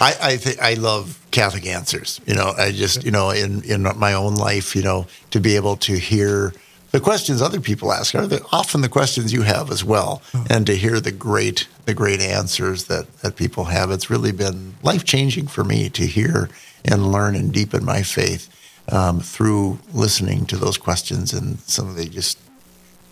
[0.00, 2.20] I I, think I love Catholic answers.
[2.26, 5.56] You know, I just you know in in my own life, you know, to be
[5.56, 6.54] able to hear
[6.92, 10.66] the questions other people ask are the, often the questions you have as well, and
[10.66, 13.90] to hear the great the great answers that that people have.
[13.90, 16.48] It's really been life changing for me to hear
[16.86, 18.48] and learn and deepen my faith.
[18.88, 22.38] um, through listening to those questions and some of the just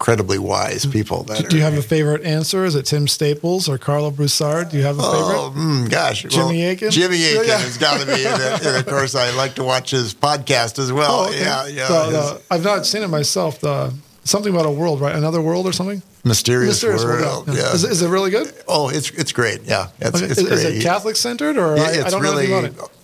[0.00, 1.24] incredibly wise people.
[1.24, 2.64] That Do you have a favorite answer?
[2.64, 4.70] Is it Tim Staples or Karlo Broussard?
[4.70, 5.36] Do you have a favorite?
[5.36, 6.22] Oh, mm, gosh.
[6.22, 6.90] Jimmy Akin?
[6.90, 7.58] Jimmy Akin Yeah.
[7.58, 8.24] has got to be.
[8.26, 11.24] And, and of course, I like to watch his podcast as well.
[11.24, 11.40] Oh, okay.
[11.40, 12.04] Yeah, yeah.
[12.06, 13.60] His the- I've not seen it myself.
[13.60, 13.92] The
[14.24, 15.14] something about a world, right?
[15.14, 16.02] Another world or something?
[16.24, 17.48] mysterious, Mysterious world.
[17.48, 17.54] yeah.
[17.54, 17.72] Yeah.
[17.74, 18.50] Is, it- is it really good?
[18.68, 19.62] oh, it's it's great.
[19.64, 20.26] Yeah, it's, Okay.
[20.30, 22.90] it's Is, is it Catholic centered or Yeah, I, I don't know really, anything about
[22.90, 22.96] it?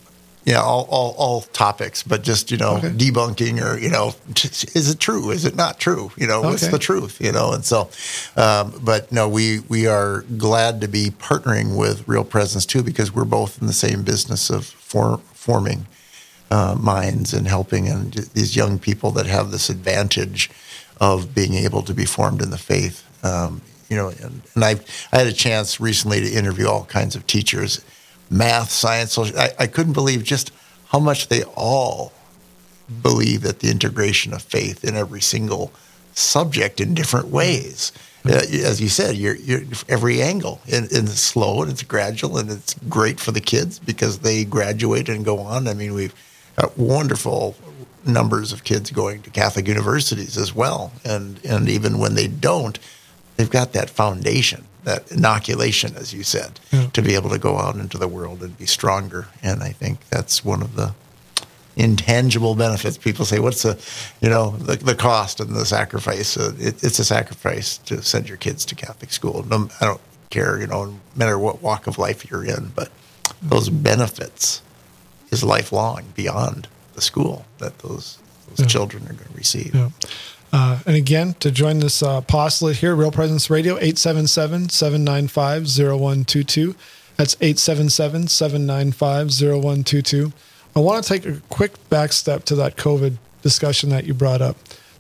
[0.46, 2.90] Yeah, all, all, all topics, but just, you know, Okay.
[2.90, 4.14] debunking or, you know,
[4.74, 5.30] is it true?
[5.32, 6.12] Is it not true?
[6.16, 7.20] You know, what's the truth?
[7.20, 7.90] You know, and so,
[8.37, 13.12] um, but no, we, we are glad to be partnering with Real Presence too, because
[13.12, 15.87] we're both in the same business of for, forming
[16.52, 20.48] uh, minds and helping and these young people that have this advantage
[21.00, 23.02] of being able to be formed in the faith.
[23.24, 24.76] Um, you know, and, and I,
[25.12, 27.85] I had a chance recently to interview all kinds of teachers,
[28.31, 29.39] math, science, social.
[29.39, 30.53] I, I couldn't believe just
[30.89, 32.12] how much they all
[33.03, 35.73] believe that the integration of faith in every single
[36.12, 37.93] subject in different ways.
[38.25, 42.39] Uh, as you said, you're, you're every angle, and, and it's slow and it's gradual,
[42.39, 45.69] and it's great for the kids because they graduate and go on.
[45.69, 46.15] I mean, we've
[46.57, 47.55] got wonderful
[48.05, 52.79] numbers of kids going to Catholic universities as well, and and even when they don't,
[53.37, 56.61] they've got that foundation, that inoculation, as you said,
[56.92, 59.27] to be able to go out into the world and be stronger.
[59.42, 60.94] And I think that's one of the
[61.77, 62.96] intangible benefits.
[62.96, 63.77] People say, "What's the,
[64.20, 68.29] you know, the, the cost and the sacrifice?" Uh, it, it's a sacrifice to send
[68.29, 69.44] your kids to Catholic school.
[69.49, 72.90] No, I don't care, you know, no matter what walk of life you're in, but
[73.42, 74.62] those benefits
[75.33, 78.18] is lifelong beyond the school that those
[78.49, 78.66] those Yeah.
[78.66, 79.75] children are going to receive.
[79.75, 79.90] Yeah.
[80.52, 86.74] Uh, and again, to join this uh, apostolate here, Real Presence Radio, 877 795 0122.
[87.16, 90.32] That's 877 795 0122.
[90.74, 94.42] I want to take a quick back step to that COVID discussion that you brought
[94.42, 94.56] up.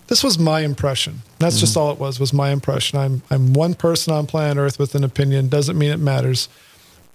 [0.08, 1.22] This was my impression.
[1.38, 2.98] That's just all it was, was my impression.
[2.98, 5.48] I'm, I'm one person on planet Earth with an opinion.
[5.48, 6.48] Doesn't mean it matters.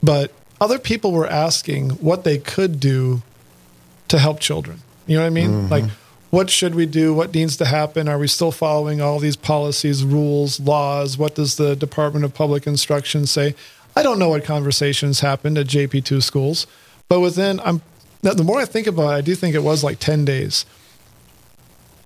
[0.04, 3.22] But other people were asking what they could do
[4.10, 4.82] to help children.
[5.08, 5.70] You know what I mean?
[5.70, 5.86] Like,
[6.32, 7.14] what should we do?
[7.14, 8.08] What needs to happen?
[8.08, 11.18] Are we still following all these policies, rules, laws?
[11.18, 13.54] What does the Department of Public Instruction say?
[13.98, 16.68] I don't know what conversations happened at JP2 schools,
[17.10, 17.82] but within, I'm,
[18.22, 20.66] the more I think about it, I do think it was like 10 days.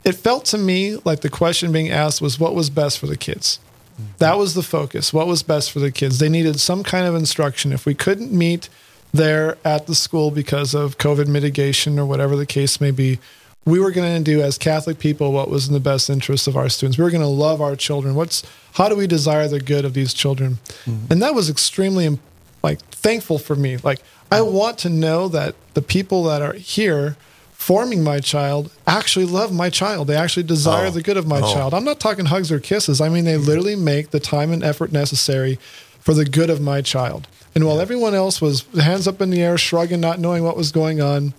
[0.03, 3.17] It felt to me like the question being asked was what was best for the
[3.17, 3.59] kids?
[3.93, 4.11] Mm-hmm.
[4.17, 5.13] That was the focus.
[5.13, 6.17] What was best for the kids?
[6.17, 7.71] They needed some kind of instruction.
[7.71, 8.69] If we couldn't meet
[9.13, 13.19] there at the school because of COVID mitigation or whatever the case may be,
[13.65, 16.55] we were going to do as Catholic people what was in the best interest of
[16.55, 16.97] our students.
[16.97, 18.13] We were going to love our children.
[18.15, 20.59] What's how do we desire the good of these children?
[20.85, 21.11] Mm-hmm.
[21.11, 22.19] And that was extremely
[22.63, 23.77] like thankful for me.
[23.77, 24.01] Like
[24.31, 27.15] I want to know that the people that are here
[27.53, 30.07] forming my child actually love my child.
[30.07, 30.91] They actually desire Oh.
[30.91, 31.53] the good of my Oh.
[31.53, 31.73] child.
[31.73, 33.01] I'm not talking hugs or kisses.
[33.01, 35.57] I mean they literally make the time and effort necessary
[35.99, 37.27] for the good of my child.
[37.55, 40.71] And while everyone else was hands up in the air, shrugging, not knowing what was
[40.71, 41.33] going on,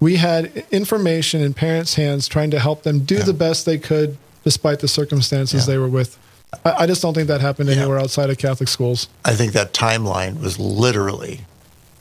[0.00, 4.16] we had information in parents' hands trying to help them do the best they could
[4.42, 5.74] despite the circumstances Yeah.
[5.74, 6.18] they were with.
[6.64, 7.76] I, I just don't think that happened Yeah.
[7.76, 9.08] anywhere outside of Catholic schools.
[9.24, 11.40] I think that timeline was literally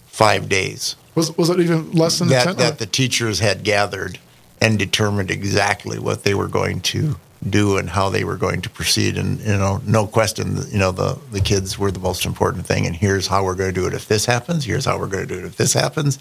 [0.07, 0.95] five days.
[1.15, 2.55] Was was it even less than that, 10?
[2.57, 4.19] that the teachers had gathered
[4.59, 7.17] and determined exactly what they were going to
[7.49, 9.17] do and how they were going to proceed.
[9.17, 12.85] And you know, no question, you know, the the kids were the most important thing.
[12.85, 14.65] And here's how we're going to do it if this happens.
[14.65, 16.19] Here's how we're going to do it if this happens.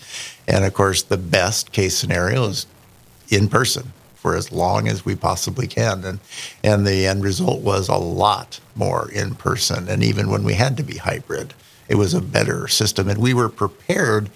[0.48, 2.66] And of course, the best case scenario is
[3.28, 6.04] in person for as long as we possibly can.
[6.04, 6.20] And
[6.62, 9.88] and the end result was a lot more in person.
[9.88, 11.54] And even when we had to be hybrid,
[11.88, 13.08] it was a better system.
[13.08, 14.30] And we were prepared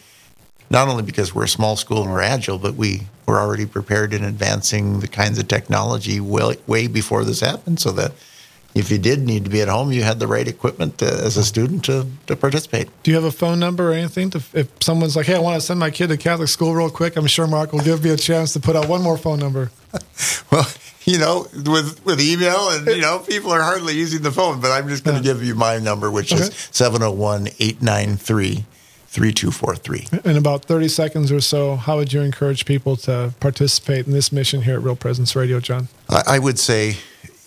[0.70, 4.12] not only because we're a small school and we're agile, but we were already prepared
[4.12, 8.12] in advancing the kinds of technology well, way before this happened, so that
[8.74, 11.38] if you did need to be at home, you had the right equipment uh, as
[11.38, 12.88] a student to, to participate.
[13.04, 14.28] Do you have a phone number or anything?
[14.30, 16.90] To, if someone's like, "Hey, I want to send my kid to Catholic school real
[16.90, 19.38] quick," I'm sure Mark will give me a chance to put out one more phone
[19.38, 19.70] number.
[20.52, 20.66] Well,
[21.04, 24.70] you know, with with email and you know, people are hardly using the phone, but
[24.72, 26.56] I'm just going to give you my number, which is Okay.
[26.72, 28.64] 701 893
[29.16, 30.30] 3243.
[30.30, 34.30] In about 30 seconds or so, how would you encourage people to participate in this
[34.30, 35.88] mission here at Real Presence Radio, John?
[36.10, 36.98] I I would say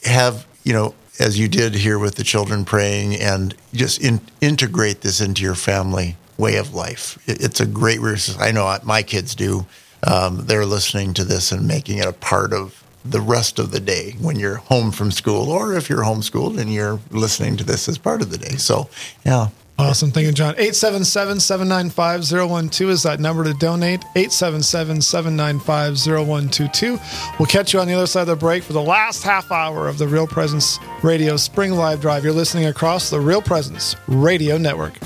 [0.04, 5.02] have, you know, as you did here with the children praying and just in, integrate
[5.02, 7.20] this into your family way of life.
[7.28, 8.40] It, it's a great resource.
[8.40, 9.68] I know my kids do.
[10.08, 13.80] Um, they're listening to this and making it a part of the rest of the
[13.80, 17.88] day when you're home from school, or if you're homeschooled and you're listening to this
[17.88, 18.56] as part of the day.
[18.56, 18.90] So,
[19.24, 20.12] yeah, Awesome.
[20.12, 20.56] Thank you, John.
[20.56, 24.04] 877 795 0112 is that number to donate.
[24.14, 27.00] 877 795 0122.
[27.40, 29.88] We'll catch you on the other side of the break for the last half hour
[29.88, 32.26] of the Real Presence Radio Spring Live Drive.
[32.26, 35.00] You're listening across the Real Presence Radio Network.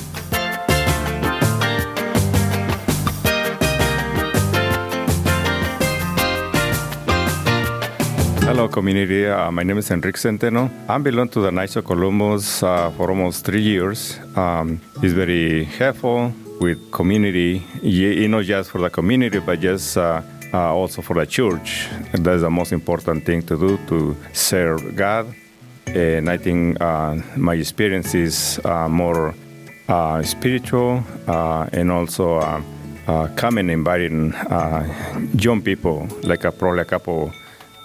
[8.53, 9.25] Hello, community.
[9.25, 10.69] Uh, my name is Enrique Centeno.
[10.87, 14.19] I belong to the Knights of Columbus uh, for almost three years.
[14.35, 20.21] Um, it's very helpful with community, you know, just for the community, but just uh,
[20.53, 21.87] uh, also for the church.
[22.13, 25.33] And that's the most important thing to do to serve God.
[25.87, 29.33] And I think uh, my experience is uh, more
[30.21, 32.39] spiritual and also
[33.35, 34.87] coming inviting uh,
[35.39, 37.33] young people, like a, probably a couple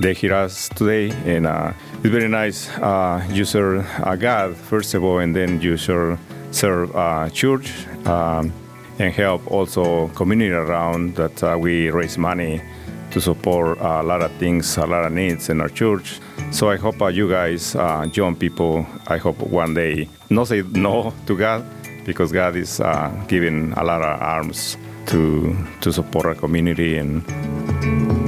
[0.01, 2.69] they hear us today, and uh, it's very nice.
[2.79, 6.19] Uh, you serve uh, God first of all, and then you serve,
[6.51, 7.73] serve uh, church
[8.07, 8.53] um,
[8.99, 12.63] and help also community around that uh, we raise money
[13.11, 16.21] to support a lot of things, a lot of needs in our church.
[16.51, 20.63] So I hope uh, you guys, uh, young people, I hope one day not say
[20.63, 21.65] no to God
[22.05, 28.28] because God is uh, giving a lot of arms to to support our community and.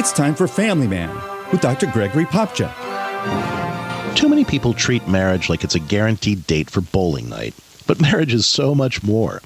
[0.00, 1.14] It's time for Family Man
[1.52, 1.86] with Dr.
[1.86, 2.74] Gregory Popcak.
[4.16, 7.52] Too many people treat marriage like it's a guaranteed date for bowling night.
[7.86, 9.42] But marriage is so much more.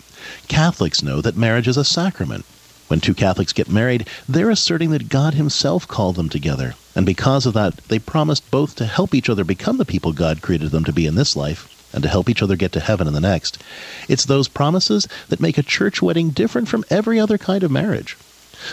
[0.46, 2.44] Catholics know that marriage is a sacrament.
[2.86, 6.74] When two Catholics get married, they're asserting that God Himself called them together.
[6.94, 10.40] And because of that, they promised both to help each other become the people God
[10.40, 13.08] created them to be in this life and to help each other get to heaven
[13.08, 13.60] in the next.
[14.08, 18.16] It's those promises that make a church wedding different from every other kind of marriage.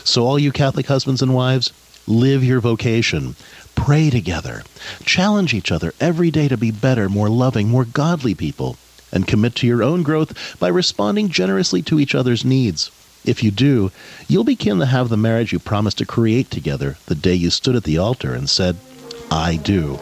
[0.04, 1.72] So, all you Catholic husbands and wives,
[2.08, 3.36] live your vocation.
[3.76, 4.64] Pray together.
[5.06, 8.78] Challenge each other every day to be better, more loving, more godly people.
[9.12, 12.92] And commit to your own growth by responding generously to each other's needs.
[13.26, 13.92] If you do,
[14.28, 17.76] you'll begin to have the marriage you promised to create together the day you stood
[17.76, 18.78] at the altar and said,
[19.30, 20.00] I do.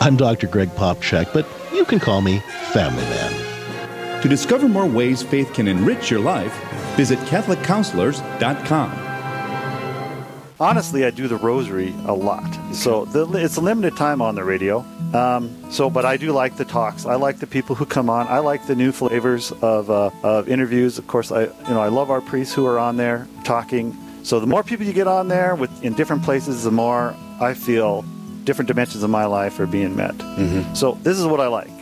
[0.00, 0.48] I'm Dr.
[0.48, 2.40] Greg Popcak, but you can call me
[2.72, 4.22] Family Man.
[4.22, 6.54] To discover more ways faith can enrich your life,
[6.96, 9.01] visit CatholicCounselors.com.
[10.62, 12.48] Honestly, I do the rosary a lot.
[12.72, 14.84] So the, it's a limited time on the radio.
[15.12, 17.04] Um, so, but I do like the talks.
[17.04, 18.28] I like the people who come on.
[18.28, 20.98] I like the new flavors of, uh, of interviews.
[20.98, 23.96] Of course, I you know I love our priests who are on there talking.
[24.22, 27.54] So the more people you get on there with in different places, the more I
[27.54, 28.02] feel
[28.44, 30.14] different dimensions of my life are being met.
[30.16, 30.74] Mm-hmm.
[30.74, 31.72] So this is what I like.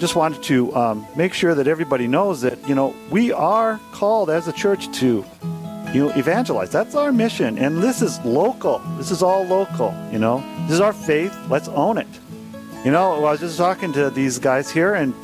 [0.00, 4.30] Just wanted to um, make sure that everybody knows that you know we are called
[4.30, 5.26] as a church to
[5.92, 6.70] you know evangelize.
[6.70, 8.78] That's our mission, and this is local.
[8.98, 9.94] This is all local.
[10.10, 11.36] You know, this is our faith.
[11.48, 12.08] Let's own it.
[12.84, 15.14] You know, I was just talking to these guys here, and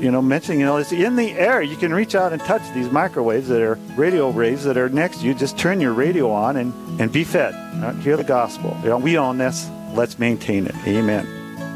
[0.00, 1.60] you know, mentioning you know it's in the air.
[1.60, 5.18] You can reach out and touch these microwaves that are radio waves that are next
[5.18, 5.34] to you.
[5.34, 7.54] Just turn your radio on and and be fed.
[7.82, 8.76] Uh, hear the gospel.
[8.82, 9.68] You know, we own this.
[9.92, 10.74] Let's maintain it.
[10.86, 11.26] Amen.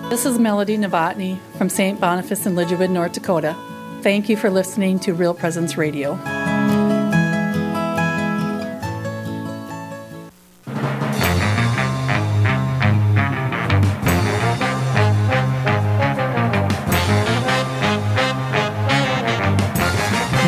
[0.09, 2.01] This is Melody Novotny from St.
[2.01, 3.55] Boniface in Lidgerwood, North Dakota.
[4.03, 6.15] Thank you for listening to Real Presence Radio.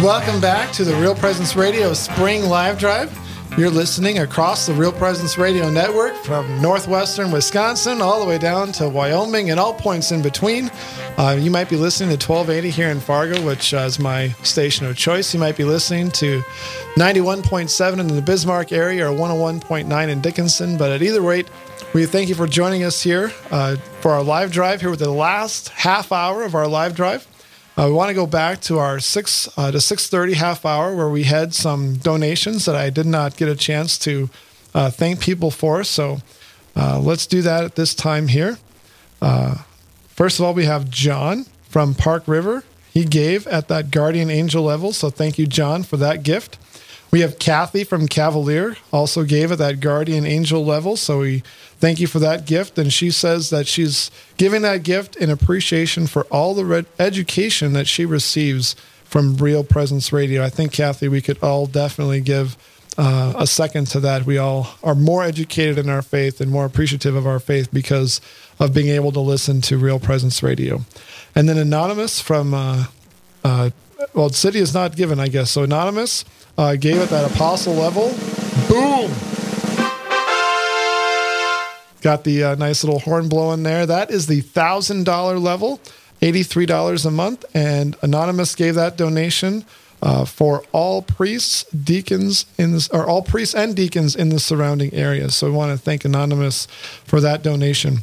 [0.09, 3.14] Welcome back to the Real Presence Radio Spring Live Drive.
[3.59, 8.73] You're listening across the Real Presence Radio Network from northwestern Wisconsin all the way down
[8.73, 10.71] to Wyoming and all points in between.
[11.18, 14.87] Uh, you might be listening to 1280 here in Fargo, which uh, is my station
[14.87, 15.35] of choice.
[15.35, 16.40] You might be listening to
[16.97, 20.79] 91.7 in the Bismarck area or 101.9 in Dickinson.
[20.79, 21.51] But at either rate,
[21.92, 25.11] we thank you for joining us here uh, for our live drive here with the
[25.11, 27.28] last half hour of our live drive.
[27.79, 30.97] Uh, we want to go back to our six uh, to six thirty half hour
[30.97, 34.29] where we had some donations that I did not get a chance to
[34.75, 35.85] uh, thank people for.
[35.85, 36.19] So
[36.75, 38.59] uh, let's do that at this time here.
[39.23, 39.59] Uh,
[40.09, 42.64] first of all, we have John from Park River.
[42.93, 46.59] He gave at that guardian angel level, so thank you, John, for that gift.
[47.11, 50.97] We have Kathy from Cavalier, also gave at that guardian angel level.
[50.97, 51.42] So we
[51.79, 52.79] thank you for that gift.
[52.79, 57.88] And she says that she's giving that gift in appreciation for all the education that
[57.88, 60.44] she receives from Real Presence Radio.
[60.44, 62.59] I think, Kathy, we could all definitely give
[62.99, 64.26] uh, a second to that.
[64.26, 68.20] We all are more educated in our faith and more appreciative of our faith because
[68.59, 70.83] of being able to listen to Real Presence Radio.
[71.35, 72.87] And then Anonymous from, uh,
[73.45, 73.70] uh,
[74.12, 75.53] well, City is not given, I guess.
[75.53, 76.24] So Anonymous
[76.59, 78.09] uh, gave it that apostle level.
[78.69, 79.11] Boom!
[82.03, 83.87] Got the uh, nice little horn blowing there.
[83.87, 85.81] That is the thousand dollar level.
[86.21, 87.45] $83 a month.
[87.55, 89.65] And Anonymous gave that donation
[90.01, 94.93] uh, for all priests, deacons in this, or all priests and deacons in the surrounding
[94.95, 95.35] areas.
[95.35, 96.67] So we want to thank Anonymous
[97.05, 97.99] for that donation.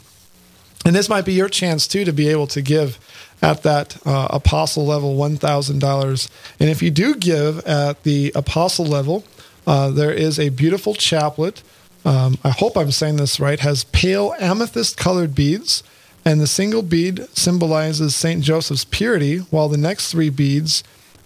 [0.85, 2.99] And this might be your chance too to be able to give
[3.41, 6.29] at that uh, apostle level $1,000.
[6.59, 9.23] And if you do give at the apostle level,
[9.67, 11.61] uh, there is a beautiful chaplet.
[12.03, 15.83] Um, I hope I'm saying this right, has pale amethyst colored beads.
[16.23, 18.43] And the single bead symbolizes St.
[18.43, 20.83] Joseph's purity, while the next three beads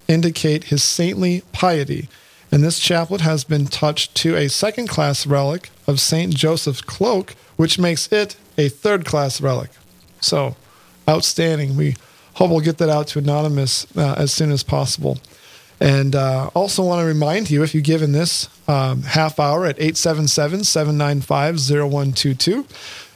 [0.10, 2.10] indicate his saintly piety.
[2.52, 6.36] And this chaplet has been touched to a second class relic of St.
[6.36, 9.70] Joseph's cloak, which makes it a third class relic.
[10.20, 10.56] So,
[11.10, 11.76] outstanding.
[11.76, 11.96] We
[12.36, 15.20] hope we'll get that out to Anonymous uh, as soon as possible.
[15.82, 19.66] And uh, also want to remind you if you give in this um, half hour
[19.66, 22.66] at 877 795 0122,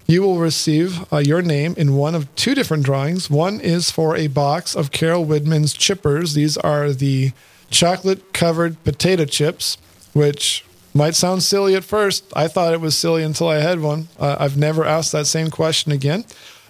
[0.08, 3.30] you will receive uh, your name in one of two different drawings.
[3.30, 6.34] One is for a box of Carol Widman's chippers.
[6.34, 7.32] These are the
[7.70, 9.78] chocolate covered potato chips,
[10.14, 12.26] which might sound silly at first.
[12.36, 14.10] I thought it was silly until I had one.
[14.20, 16.26] Uh, I've never asked that same question again.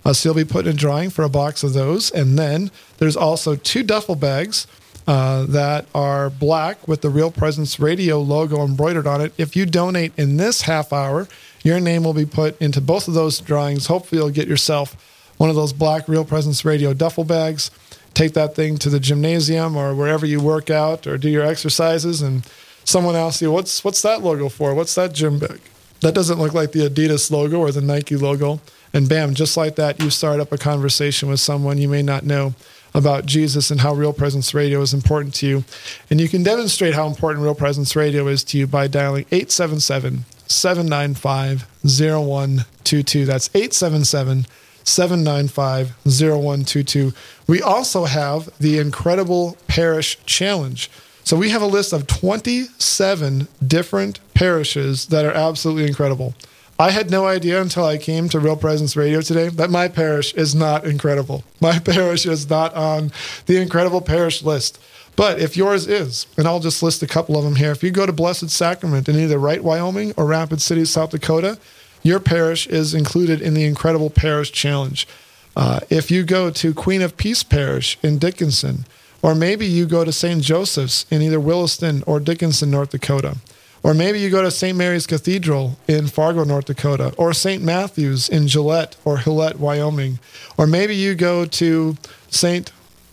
[0.06, 2.12] Uh, so you'll be put in a drawing for a box of those.
[2.12, 4.68] And then there's also two duffel bags
[5.08, 9.34] uh, that are black with the Real Presence Radio logo embroidered on it.
[9.38, 11.28] If you donate in this half hour,
[11.64, 13.88] your name will be put into both of those drawings.
[13.88, 14.96] Hopefully, you'll get yourself
[15.38, 17.72] one of those black Real Presence Radio duffel bags.
[18.14, 22.22] Take that thing to the gymnasium or wherever you work out or do your exercises,
[22.22, 22.46] and
[22.86, 24.74] someone asks you, "What's what's that logo for?
[24.74, 25.60] What's that gym bag?"
[26.02, 28.60] That doesn't look like the Adidas logo or the Nike logo.
[28.94, 32.24] And bam, just like that, you start up a conversation with someone you may not
[32.24, 32.54] know
[32.94, 35.64] about Jesus and how Real Presence Radio is important to you.
[36.10, 40.26] And you can demonstrate how important Real Presence Radio is to you by dialing 877
[40.46, 43.26] 795 0122.
[43.26, 44.46] That's 877
[44.84, 47.14] 795 0122.
[47.48, 50.90] We also have the Incredible Parish Challenge.
[51.24, 56.36] So we have a list of 27 different parishes that are absolutely incredible.
[56.84, 60.34] I had no idea until I came to Real Presence Radio today that my parish
[60.34, 61.46] is not incredible.
[61.62, 63.14] My parish is not on
[63.46, 64.84] the incredible parish list.
[65.16, 67.72] But if yours is, and I'll just list a couple of them here.
[67.72, 71.58] If you go to Blessed Sacrament in either Wright, Wyoming or Rapid City, South Dakota,
[72.02, 75.08] your parish is included in the Incredible Parish Challenge.
[75.56, 78.84] Uh, if you go to Queen of Peace Parish in Dickinson,
[79.22, 80.42] or maybe you go to St.
[80.42, 83.38] Joseph's in either Williston or Dickinson, North Dakota,
[83.84, 84.78] or maybe you go to St.
[84.78, 87.62] Mary's Cathedral in Fargo, North Dakota, or St.
[87.62, 90.20] Matthew's in Gillette or Hillette, Wyoming.
[90.58, 91.98] Or maybe you go to
[92.30, 92.72] St.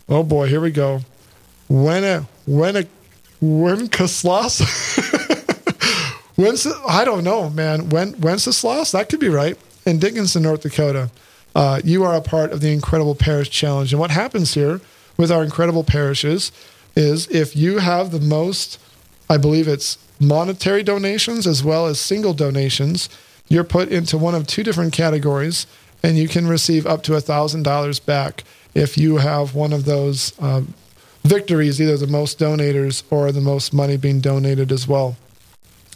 [0.09, 1.01] Oh boy, here we go.
[1.69, 2.87] When a when a
[3.41, 4.61] Wenceslas?
[6.37, 7.91] Wences, I don't know, man.
[7.91, 8.93] When Wenceslas?
[8.93, 9.59] That could be right.
[9.85, 11.11] In Dickinson, North Dakota.
[11.55, 13.93] Uh, you are a part of the Incredible Parish Challenge.
[13.93, 14.81] And what happens here
[15.17, 16.53] with our incredible parishes
[16.97, 18.79] is if you have the most,
[19.31, 23.09] I believe it's monetary donations as well as single donations,
[23.49, 25.69] you're put into one of two different categories,
[26.03, 28.43] and you can receive up to $1,000 back
[28.75, 30.63] if you have one of those uh,
[31.23, 35.17] victories, either the most donators or the most money being donated as well.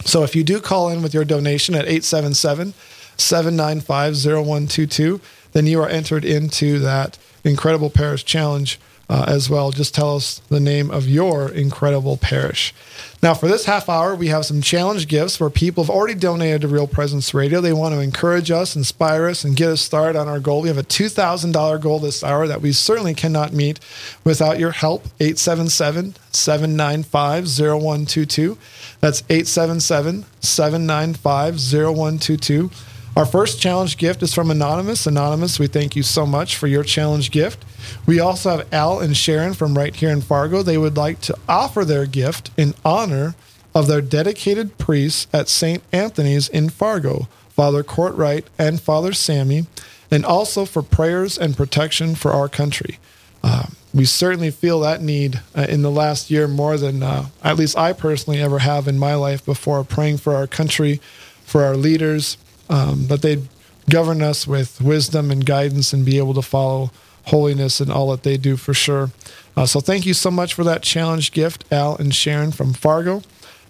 [0.05, 2.73] So if you do call in with your donation at 877
[3.17, 5.21] 795 0122,
[5.53, 8.79] then you are entered into that incredible parish challenge
[9.09, 9.71] uh, as well.
[9.71, 12.75] Just tell us the name of your incredible parish.
[13.23, 16.61] Now, for this half hour, we have some challenge gifts where people have already donated
[16.61, 17.61] to Real Presence Radio.
[17.61, 20.61] They want to encourage us, inspire us, and get us started on our goal.
[20.61, 23.81] We have a $2,000 goal this hour that we certainly cannot meet
[24.25, 25.07] without your help.
[25.21, 28.59] 877 795 0122.
[29.01, 32.71] That's 877 795 0122.
[33.17, 35.07] Our first challenge gift is from Anonymous.
[35.07, 37.65] Anonymous, we thank you so much for your challenge gift.
[38.07, 40.63] We also have Al and Sharon from right here in Fargo.
[40.63, 43.37] They would like to offer their gift in honor
[43.73, 45.81] of their dedicated priests at St.
[45.93, 49.67] Anthony's in Fargo, Father Courtwright and Father Sammy,
[50.11, 52.99] and also for prayers and protection for our country.
[53.45, 57.57] Uh, we certainly feel that need uh, in the last year more than uh, at
[57.59, 61.01] least I personally ever have in my life before, praying for our country,
[61.45, 62.39] for our leaders,
[62.69, 63.43] um, that they
[63.91, 66.91] govern us with wisdom and guidance and be able to follow
[67.27, 69.11] holiness and all that they do for sure.
[69.57, 73.23] Uh, so thank you so much for that challenge gift, Al and Sharon from Fargo.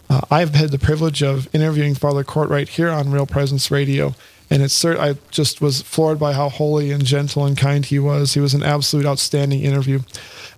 [0.09, 4.15] Uh, I've had the privilege of interviewing Father Courtwright here on Real Presence Radio,
[4.51, 7.99] and it's cert- I just was floored by how holy and gentle and kind he
[7.99, 8.35] was.
[8.35, 10.01] He was an absolute outstanding interview.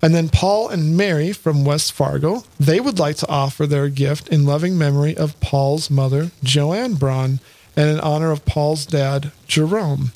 [0.03, 4.29] And then Paul and Mary from West Fargo, they would like to offer their gift
[4.29, 7.41] in loving memory of Paul's mother, Joanne Braun,
[7.77, 10.13] and in honor of Paul's dad, Jerome.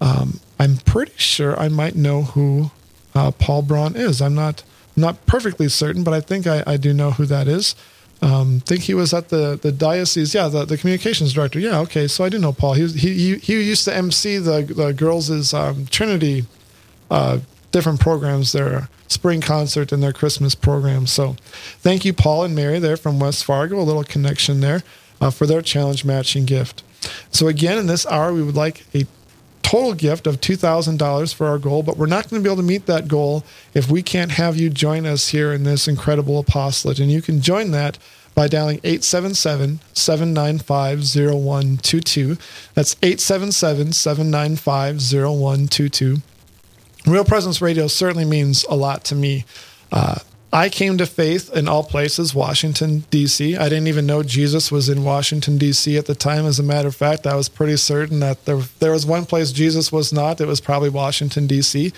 [0.00, 2.70] Um, I'm pretty sure I might know who
[3.14, 4.20] uh, Paul Braun is.
[4.20, 4.62] I'm not
[4.96, 7.74] not perfectly certain, but I think I, I do know who that is.
[8.22, 10.34] Um, think he was at the, the diocese.
[10.34, 11.58] Yeah, the, the communications director.
[11.58, 12.06] Yeah, okay.
[12.06, 12.74] So I do know Paul.
[12.74, 16.46] He was, he, he used to MC the the girls' um, Trinity
[17.10, 17.40] uh,
[17.70, 21.06] different programs, their spring concert and their Christmas program.
[21.06, 21.36] So
[21.80, 23.80] thank you, Paul and Mary, there from West Fargo.
[23.80, 24.82] A little connection there
[25.20, 26.82] uh, for their challenge matching gift.
[27.30, 29.06] So again, in this hour, we would like a
[29.62, 32.66] total gift of $2,000 for our goal, but we're not going to be able to
[32.66, 33.42] meet that goal
[33.72, 37.00] if we can't have you join us here in this incredible apostolate.
[37.00, 37.98] And you can join that
[38.34, 42.36] by dialing 877 795 0122.
[42.74, 46.16] That's 877 795 0122.
[47.06, 49.44] Real Presence Radio certainly means a lot to me.
[49.92, 50.18] Uh,
[50.54, 53.56] I came to faith in all places, Washington, D.C.
[53.56, 55.98] I didn't even know Jesus was in Washington, D.C.
[55.98, 56.46] at the time.
[56.46, 59.50] As a matter of fact, I was pretty certain that there, there was one place
[59.50, 60.40] Jesus was not.
[60.40, 61.92] It was probably Washington, D.C.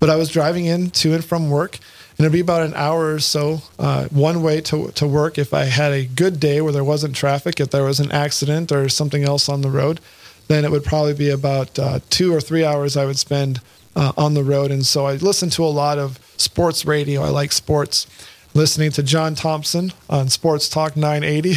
[0.00, 1.78] But I was driving in to and from work,
[2.18, 5.54] and it'd be about an hour or so uh, one way to, to work if
[5.54, 8.88] I had a good day where there wasn't traffic, if there was an accident or
[8.88, 10.00] something else on the road.
[10.48, 13.60] Then it would probably be about uh, two or three hours I would spend
[13.94, 14.72] uh, on the road.
[14.72, 17.22] And so I listened to a lot of sports radio.
[17.22, 18.06] I like sports.
[18.54, 21.54] Listening to John Thompson on Sports Talk 980.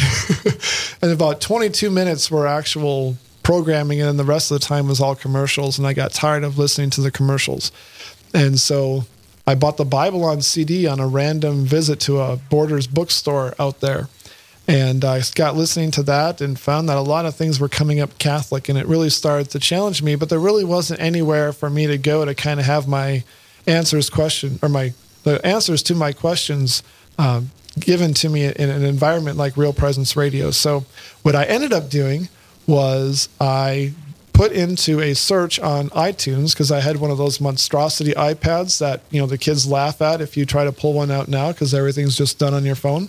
[1.02, 5.00] and about 22 minutes were actual programming, and then the rest of the time was
[5.00, 5.78] all commercials.
[5.78, 7.70] And I got tired of listening to the commercials.
[8.32, 9.04] And so
[9.46, 13.80] I bought the Bible on CD on a random visit to a Borders bookstore out
[13.80, 14.08] there.
[14.68, 18.00] And I got listening to that and found that a lot of things were coming
[18.00, 20.16] up Catholic, and it really started to challenge me.
[20.16, 23.22] But there really wasn't anywhere for me to go to kind of have my
[23.66, 24.92] answers question or my
[25.24, 26.82] the answers to my questions
[27.18, 30.50] um, given to me in an environment like Real Presence Radio.
[30.50, 30.84] So
[31.22, 32.28] what I ended up doing
[32.66, 33.92] was I
[34.32, 39.00] put into a search on iTunes because I had one of those monstrosity iPods that
[39.10, 41.72] you know the kids laugh at if you try to pull one out now because
[41.72, 43.08] everything's just done on your phone.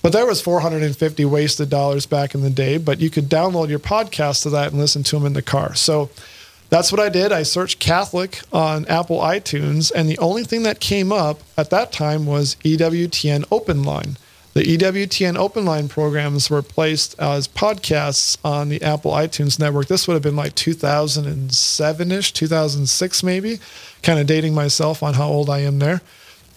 [0.00, 2.78] But there was 450 wasted dollars back in the day.
[2.78, 5.74] But you could download your podcast to that and listen to them in the car.
[5.74, 6.08] So
[6.70, 7.32] that's what I did.
[7.32, 11.92] I searched Catholic on Apple iTunes, and the only thing that came up at that
[11.92, 14.16] time was EWTN Open Line.
[14.54, 19.88] The EWTN Open Line programs were placed as podcasts on the Apple iTunes network.
[19.88, 23.58] This would have been like 2007 ish, 2006 maybe,
[24.02, 26.00] kind of dating myself on how old I am there.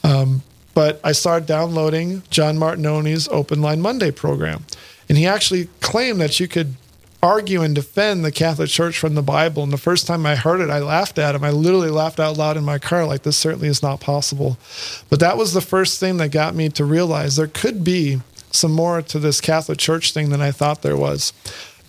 [0.03, 0.43] Um,
[0.73, 4.65] but I started downloading John Martignoni's Open Line Monday program.
[5.07, 6.75] And he actually claimed that you could
[7.23, 9.63] argue and defend the Catholic Church from the Bible.
[9.63, 11.43] And the first time I heard it, I laughed at him.
[11.43, 14.57] I literally laughed out loud in my car, like, this certainly is not possible.
[15.09, 18.19] But that was the first thing that got me to realize there could be
[18.51, 21.31] some more to this Catholic Church thing than I thought there was.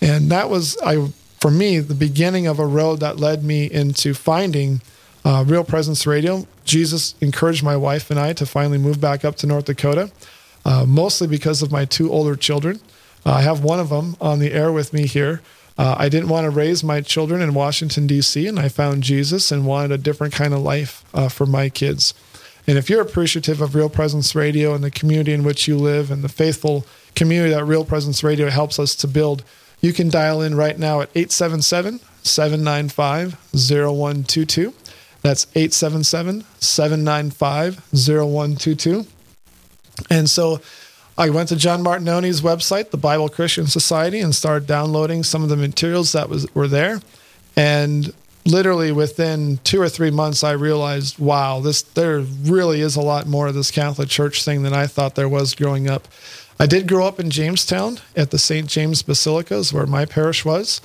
[0.00, 1.08] And that was, I,
[1.40, 4.82] for me, the beginning of a road that led me into finding
[5.24, 6.46] uh, Real Presence Radio.
[6.64, 10.12] Jesus encouraged my wife and I to finally move back up to North Dakota,
[10.64, 12.80] uh, mostly because of my two older children.
[13.24, 15.42] Uh, I have one of them on the air with me here.
[15.76, 19.50] Uh, I didn't want to raise my children in Washington, D.C., and I found Jesus
[19.50, 22.14] and wanted a different kind of life uh, for my kids.
[22.66, 26.10] And if you're appreciative of Real Presence Radio and the community in which you live
[26.10, 29.42] and the faithful community that Real Presence Radio helps us to build,
[29.80, 34.72] you can dial in right now at 877 795 0122.
[35.20, 39.06] That's 877 795 0122.
[40.10, 40.60] And so,
[41.16, 45.48] I went to John Martignoni's website, the Bible Christian Society, and started downloading some of
[45.48, 47.00] the materials that was were there.
[47.56, 48.12] And
[48.44, 53.26] literally within two or three months, I realized, wow, this there really is a lot
[53.26, 56.08] more of this Catholic Church thing than I thought there was growing up.
[56.58, 58.68] I did grow up in Jamestown at the St.
[58.68, 60.80] James Basilicas, where my parish was.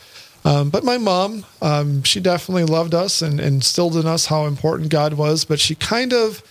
[0.46, 4.46] Um, but my mom, um, she definitely loved us and, and instilled in us how
[4.46, 6.42] important God was, but she kind of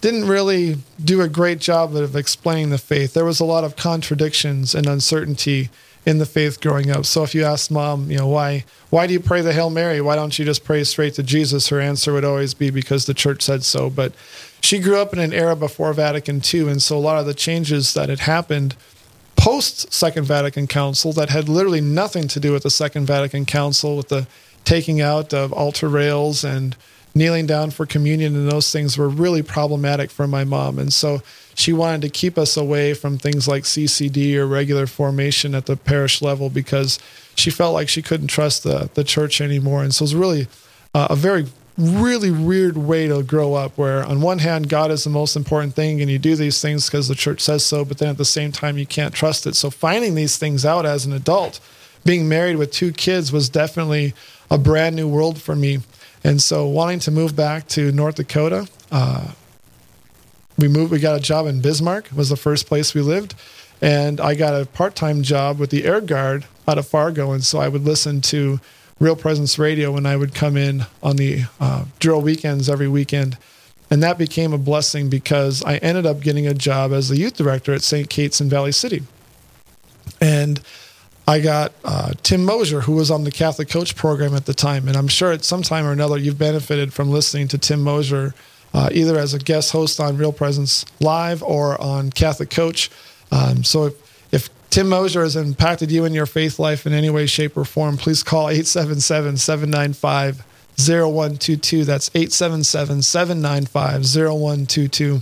[0.00, 3.14] didn't really do a great job of explaining the faith.
[3.14, 5.70] There was a lot of contradictions and uncertainty
[6.06, 7.04] in the faith growing up.
[7.04, 10.00] So if you asked mom, you know, why why do you pray the Hail Mary?
[10.00, 11.68] Why don't you just pray straight to Jesus?
[11.68, 13.90] Her answer would always be because the church said so.
[13.90, 14.14] But
[14.62, 17.34] she grew up in an era before Vatican II, and so a lot of the
[17.34, 18.74] changes that had happened
[19.36, 23.96] post Second Vatican Council that had literally nothing to do with the Second Vatican Council,
[23.96, 24.26] with the
[24.64, 26.76] taking out of altar rails and
[27.18, 30.78] kneeling down for communion and those things were really problematic for my mom.
[30.78, 31.20] And so
[31.54, 35.76] she wanted to keep us away from things like CCD or regular formation at the
[35.76, 36.98] parish level because
[37.34, 39.82] she felt like she couldn't trust the, the church anymore.
[39.82, 40.46] And so it was really
[40.94, 41.46] uh, a very,
[41.76, 45.74] really weird way to grow up where, on one hand, God is the most important
[45.74, 48.24] thing and you do these things because the church says so, but then at the
[48.24, 49.56] same time, you can't trust it.
[49.56, 51.60] So finding these things out as an adult,
[52.04, 54.14] being married with two kids was definitely
[54.50, 55.80] a brand new world for me.
[56.24, 59.32] And so, wanting to move back to North Dakota, uh,
[60.56, 60.90] we moved.
[60.90, 62.08] We got a job in Bismarck.
[62.14, 63.34] Was the first place we lived,
[63.80, 67.60] and I got a part-time job with the Air Guard out of Fargo, and so
[67.60, 68.60] I would listen to
[68.98, 73.38] Real Presence Radio when I would come in on the uh, drill weekends every weekend.
[73.90, 77.36] And that became a blessing because I ended up getting a job as the youth
[77.36, 78.10] director at St.
[78.10, 79.02] Kate's in Valley City.
[80.20, 80.60] And
[81.28, 84.88] I got uh, Tim Mosier, who was on the Catholic Coach program at the time.
[84.88, 88.34] And I'm sure at some time or another you've benefited from listening to Tim Mosier,
[88.72, 92.90] uh, either as a guest host on Real Presence Live or on Catholic Coach.
[93.30, 97.10] Um, so if, if Tim Mosier has impacted you in your faith life in any
[97.10, 100.46] way, shape, or form, please call 877 795
[100.78, 101.84] 0122.
[101.84, 105.20] That's 877 795 0122.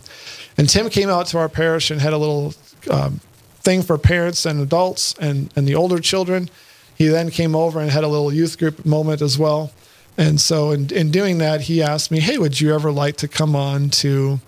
[0.57, 2.55] And Tim came out to our parish and had a little
[2.93, 3.21] um,
[3.67, 6.49] thing for parents and adults and, and the older children.
[6.95, 9.73] He then came over and had a little youth group moment as well.
[10.17, 13.29] And so, in, in doing that, he asked me, Hey, would you ever like to
[13.29, 14.41] come on to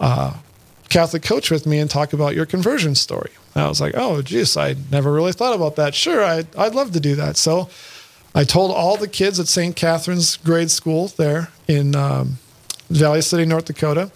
[0.00, 0.34] uh,
[0.90, 3.30] Catholic Coach with me and talk about your conversion story?
[3.54, 5.94] And I was like, Oh, geez, I never really thought about that.
[5.94, 7.38] Sure, I'd, I'd love to do that.
[7.38, 7.70] So,
[8.34, 9.76] I told all the kids at St.
[9.76, 12.38] Catherine's grade school there in um,
[12.90, 14.10] Valley City, North Dakota,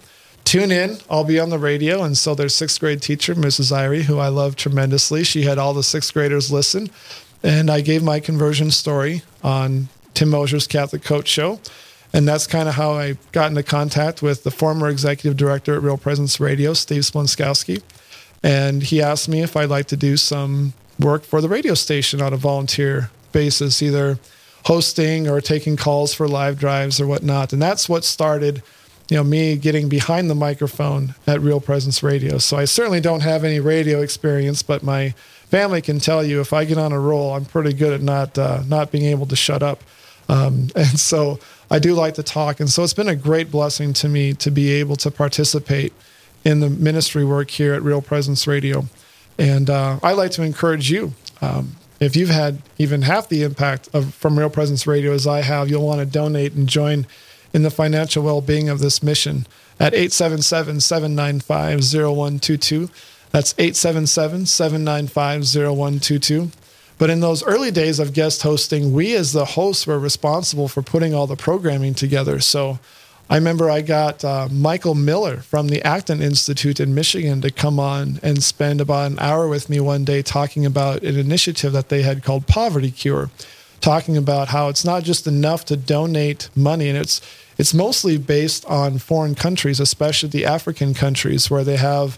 [0.49, 0.97] tune in.
[1.11, 2.01] I'll be on the radio.
[2.01, 3.71] And so their sixth grade teacher, Mrs.
[3.71, 6.89] Irie, who I love tremendously, she had all the sixth graders listen.
[7.43, 11.59] And I gave my conversion story on Tim Mosier's Catholic Coach Show.
[12.13, 15.83] And that's kind of how I got into contact with the former executive director at
[15.83, 17.83] Real Presence Radio, Steve Splonskowski.
[18.41, 22.23] And he asked me if I'd like to do some work for the radio station
[22.23, 24.17] on a volunteer basis, either
[24.65, 27.53] hosting or taking calls for live drives or whatnot.
[27.53, 28.63] And that's what started,
[29.09, 32.37] you know, me getting behind the microphone at Real Presence Radio.
[32.37, 35.11] So I certainly don't have any radio experience, but my
[35.47, 38.37] family can tell you if I get on a roll, I'm pretty good at not
[38.37, 39.83] uh, not being able to shut up.
[40.29, 41.39] Um, and so
[41.71, 42.59] I do like to talk.
[42.59, 45.91] And so it's been a great blessing to me to be able to participate
[46.45, 48.85] in the ministry work here at Real Presence Radio.
[49.39, 51.13] And uh, I like to encourage you.
[51.41, 55.41] Um, if you've had even half the impact of from Real Presence Radio as I
[55.41, 57.07] have, you'll want to donate and join
[57.53, 59.45] in the financial well-being of this mission
[59.79, 62.89] at 877-795-0122.
[63.31, 66.51] That's 877-795-0122.
[66.97, 70.81] But in those early days of guest hosting, we as the hosts were responsible for
[70.81, 72.41] putting all the programming together.
[72.41, 72.79] So
[73.29, 77.79] I remember I got uh, Michael Miller from the Acton Institute in Michigan to come
[77.79, 81.89] on and spend about an hour with me one day talking about an initiative that
[81.89, 83.29] they had called Poverty Cure,
[83.81, 87.21] talking about how it's not just enough to donate money, and it's
[87.57, 92.17] it's mostly based on foreign countries, especially the African countries, where they have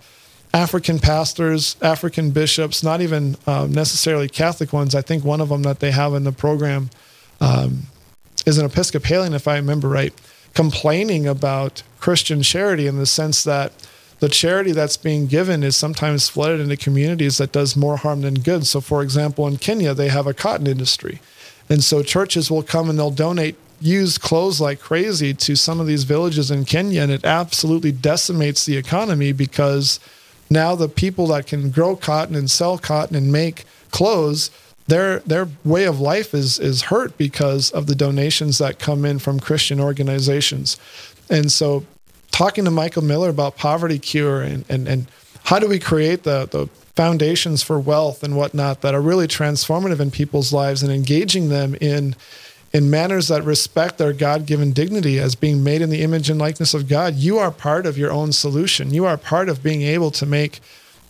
[0.53, 4.93] African pastors, African bishops, not even um, necessarily Catholic ones.
[4.93, 6.89] I think one of them that they have in the program
[7.39, 7.83] um,
[8.45, 10.13] is an Episcopalian, if I remember right
[10.53, 13.71] complaining about Christian charity in the sense that
[14.19, 18.35] the charity that's being given is sometimes flooded into communities that does more harm than
[18.35, 18.67] good.
[18.67, 21.19] So, for example, in Kenya, they have a cotton industry.
[21.69, 25.87] And so churches will come and they'll donate used clothes like crazy to some of
[25.87, 29.99] these villages in Kenya, and it absolutely decimates the economy because
[30.49, 34.51] now the people that can grow cotton and sell cotton and make clothes
[34.87, 39.19] their their way of life is is hurt because of the donations that come in
[39.19, 40.77] from Christian organizations.
[41.29, 41.85] And so
[42.31, 45.07] talking to Michael Miller about poverty cure and and, and
[45.43, 49.99] how do we create the the foundations for wealth and whatnot that are really transformative
[49.99, 52.15] in people's lives and engaging them in
[52.73, 56.73] in manners that respect their God-given dignity as being made in the image and likeness
[56.73, 57.15] of God.
[57.15, 58.93] You are part of your own solution.
[58.93, 60.61] You are part of being able to make,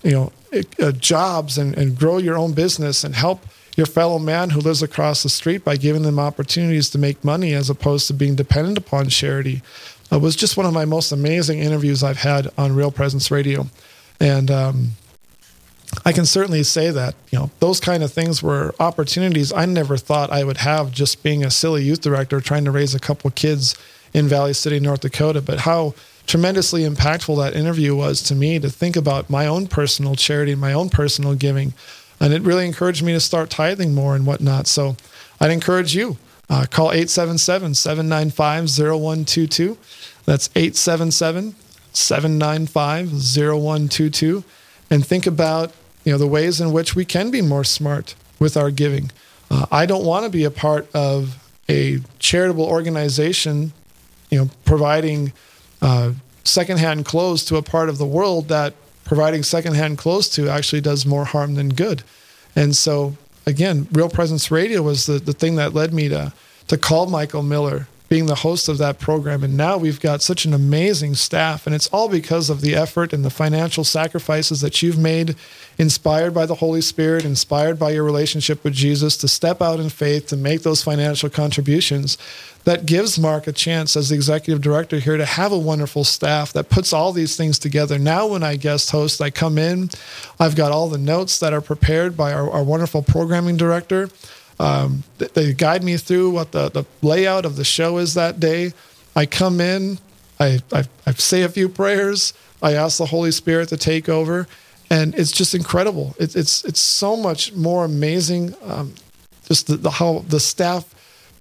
[0.01, 0.31] you know,
[0.79, 3.45] uh, jobs and, and grow your own business and help
[3.77, 7.53] your fellow man who lives across the street by giving them opportunities to make money
[7.53, 9.61] as opposed to being dependent upon charity.
[10.11, 13.67] It was just one of my most amazing interviews I've had on Real Presence Radio.
[14.19, 14.89] And um,
[16.03, 19.97] I can certainly say that, you know, those kind of things were opportunities I never
[19.97, 23.29] thought I would have just being a silly youth director trying to raise a couple
[23.31, 23.75] kids
[24.13, 25.41] in Valley City, North Dakota.
[25.41, 25.93] But how
[26.25, 30.73] tremendously impactful that interview was to me to think about my own personal charity, my
[30.73, 31.73] own personal giving
[32.21, 34.67] and it really encouraged me to start tithing more and whatnot.
[34.67, 34.95] So
[35.41, 36.17] I'd encourage you.
[36.49, 39.77] Uh, call 877 795 0122.
[40.25, 41.55] That's 877
[41.93, 44.43] 795 0122.
[44.91, 45.71] And think about
[46.03, 49.11] you know, the ways in which we can be more smart with our giving.
[49.49, 51.37] Uh, I don't want to be a part of
[51.69, 53.73] a charitable organization,
[54.29, 55.33] you know, providing
[55.81, 58.73] uh, secondhand clothes to a part of the world that
[59.03, 62.03] providing secondhand clothes to actually does more harm than good.
[62.55, 66.33] And so, again, Real Presence Radio was the, the thing that led me to,
[66.67, 69.41] to call Michael Miller being the host of that program.
[69.41, 71.65] And now we've got such an amazing staff.
[71.65, 75.37] And it's all because of the effort and the financial sacrifices that you've made,
[75.77, 79.87] inspired by the Holy Spirit, inspired by your relationship with Jesus, to step out in
[79.87, 82.17] faith, to make those financial contributions.
[82.65, 86.51] That gives Mark a chance as the executive director here to have a wonderful staff
[86.51, 87.97] that puts all these things together.
[87.97, 89.89] Now, when I guest host, I come in,
[90.37, 94.09] I've got all the notes that are prepared by our, our wonderful programming director.
[94.61, 98.73] Um, they guide me through what the, the layout of the show is that day.
[99.15, 99.97] I come in,
[100.39, 104.47] I, I, I say a few prayers, I ask the Holy Spirit to take over,
[104.91, 106.15] and it's just incredible.
[106.19, 108.53] It, it's it's so much more amazing.
[108.63, 108.93] Um,
[109.47, 110.93] just the, the, how the staff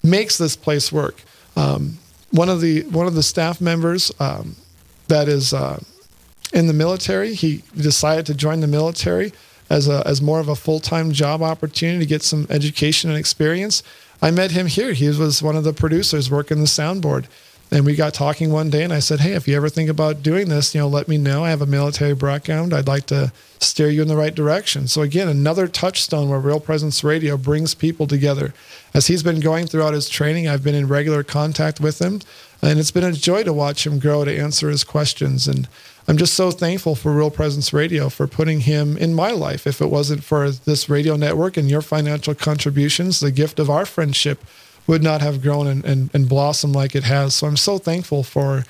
[0.02, 1.22] makes this place work.
[1.56, 1.98] Um,
[2.30, 4.56] one of the one of the staff members um,
[5.08, 5.78] that is uh,
[6.54, 9.32] in the military, he decided to join the military
[9.70, 13.18] as a as more of a full time job opportunity to get some education and
[13.18, 13.82] experience.
[14.20, 14.92] I met him here.
[14.92, 17.24] He was one of the producers working the soundboard.
[17.72, 20.24] And we got talking one day, and I said, "Hey, if you ever think about
[20.24, 21.44] doing this, you know, let me know.
[21.44, 22.74] I have a military background.
[22.74, 26.58] I'd like to steer you in the right direction." So again, another touchstone where Real
[26.58, 28.52] Presence Radio brings people together.
[28.92, 32.20] As he's been going throughout his training, I've been in regular contact with him,
[32.60, 35.46] and it's been a joy to watch him grow to answer his questions.
[35.46, 35.68] And
[36.10, 39.64] I'm just so thankful for Real Presence Radio for putting him in my life.
[39.64, 43.86] If it wasn't for this radio network and your financial contributions, the gift of our
[43.86, 44.44] friendship
[44.88, 47.36] would not have grown and, and, and blossomed like it has.
[47.36, 48.64] So I'm so thankful for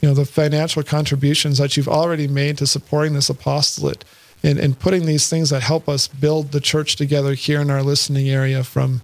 [0.00, 4.04] you know the financial contributions that you've already made to supporting this apostolate
[4.44, 7.82] and, and putting these things that help us build the church together here in our
[7.82, 9.02] listening area from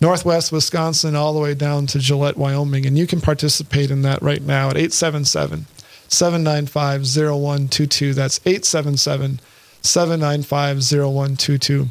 [0.00, 2.86] Northwest Wisconsin all the way down to Gillette, Wyoming.
[2.86, 5.66] And you can participate in that right now at 877
[6.12, 8.12] 795 0122.
[8.14, 9.40] That's 877
[9.80, 11.88] 795 0122.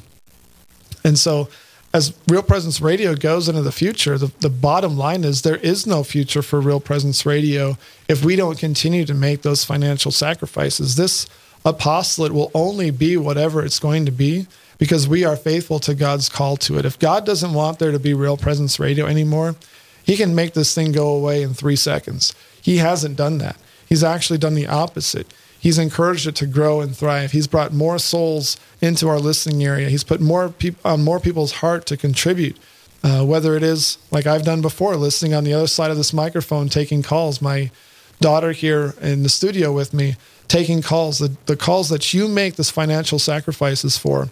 [1.03, 1.49] And so,
[1.93, 5.85] as Real Presence Radio goes into the future, the, the bottom line is there is
[5.85, 10.95] no future for Real Presence Radio if we don't continue to make those financial sacrifices.
[10.95, 11.27] This
[11.65, 14.47] apostolate will only be whatever it's going to be
[14.77, 16.85] because we are faithful to God's call to it.
[16.85, 19.55] If God doesn't want there to be Real Presence Radio anymore,
[20.03, 22.33] He can make this thing go away in three seconds.
[22.61, 23.57] He hasn't done that.
[23.91, 25.33] He's actually done the opposite.
[25.59, 27.33] He's encouraged it to grow and thrive.
[27.33, 29.89] He's brought more souls into our listening area.
[29.89, 30.53] He's put more
[30.85, 32.55] on more people's heart to contribute.
[33.03, 36.13] Uh, whether it is like I've done before, listening on the other side of this
[36.13, 37.41] microphone, taking calls.
[37.41, 37.69] My
[38.21, 40.15] daughter here in the studio with me,
[40.47, 41.19] taking calls.
[41.19, 44.29] The, the calls that you make this financial sacrifices for,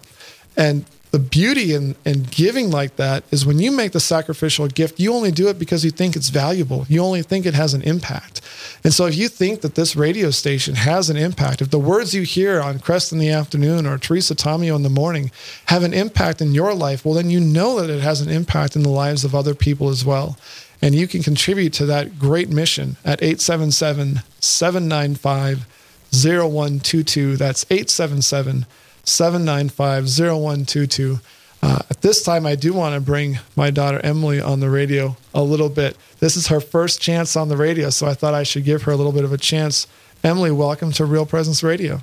[0.55, 4.99] and the beauty in, in giving like that is when you make the sacrificial gift,
[4.99, 6.85] you only do it because you think it's valuable.
[6.87, 8.41] You only think it has an impact.
[8.83, 12.13] And so if you think that this radio station has an impact, if the words
[12.13, 15.31] you hear on Kresta in the afternoon or Teresa Tomeo in the morning
[15.65, 18.75] have an impact in your life, well, then you know that it has an impact
[18.75, 20.37] in the lives of other people as well.
[20.81, 25.65] And you can contribute to that great mission at 877 795
[26.11, 27.35] 0122.
[27.35, 28.65] That's 877
[29.09, 31.19] 795 0122.
[31.61, 35.17] Uh, at this time, I do want to bring my daughter Emily on the radio
[35.33, 35.97] a little bit.
[36.19, 38.91] This is her first chance on the radio, so I thought I should give her
[38.91, 39.87] a little bit of a chance.
[40.23, 42.01] Emily, welcome to Real Presence Radio.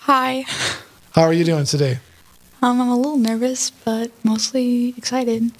[0.00, 0.44] Hi.
[1.12, 1.98] How are you doing today?
[2.62, 5.50] Um, I'm a little nervous, but mostly excited.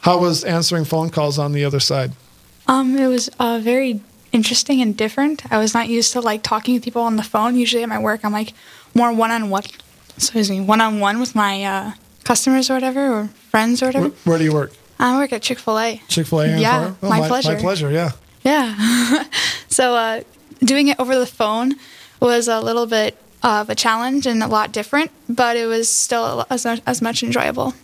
[0.00, 2.12] How was answering phone calls on the other side?
[2.66, 4.00] Um, it was uh, very
[4.32, 5.50] interesting and different.
[5.50, 7.56] I was not used to like talking to people on the phone.
[7.56, 8.52] Usually at my work, I'm like
[8.94, 9.62] more one on one
[10.16, 11.92] Excuse me, one on one with my uh,
[12.24, 14.08] customers or whatever, or friends or whatever.
[14.08, 14.72] Where, where do you work?
[14.98, 16.00] I work at Chick Fil A.
[16.08, 16.56] Chick Fil A.
[16.58, 17.54] Yeah, oh, my, my, pleasure.
[17.54, 17.90] My pleasure.
[17.90, 18.12] Yeah.
[18.42, 19.24] Yeah.
[19.68, 20.22] so uh,
[20.60, 21.74] doing it over the phone
[22.20, 26.46] was a little bit of a challenge and a lot different, but it was still
[26.48, 27.74] as much, as much enjoyable.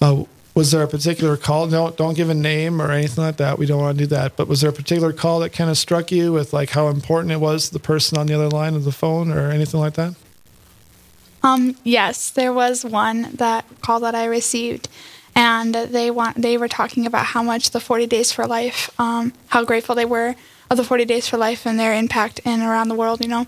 [0.00, 1.66] Uh, was there a particular call?
[1.66, 3.58] No, don't give a name or anything like that.
[3.58, 4.36] We don't want to do that.
[4.36, 7.32] But was there a particular call that kind of struck you with like how important
[7.32, 9.94] it was to the person on the other line of the phone or anything like
[9.94, 10.14] that?
[11.42, 14.88] Um, yes, there was one that call that I received,
[15.34, 19.32] and they want they were talking about how much the 40 Days for Life, um,
[19.48, 20.34] how grateful they were
[20.70, 23.46] of the 40 Days for Life and their impact in around the world, you know,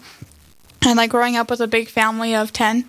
[0.83, 2.85] and like growing up with a big family of 10,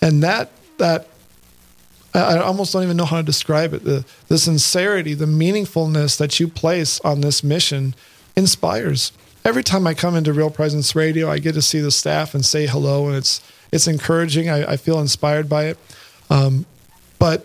[0.00, 1.06] And that that
[2.14, 3.84] I almost don't even know how to describe it.
[3.84, 7.94] The the sincerity, the meaningfulness that you place on this mission
[8.34, 9.12] inspires.
[9.44, 12.42] Every time I come into Real Presence Radio, I get to see the staff and
[12.42, 14.48] say hello, and it's it's encouraging.
[14.48, 15.78] I, I feel inspired by it.
[16.30, 16.64] Um,
[17.18, 17.44] but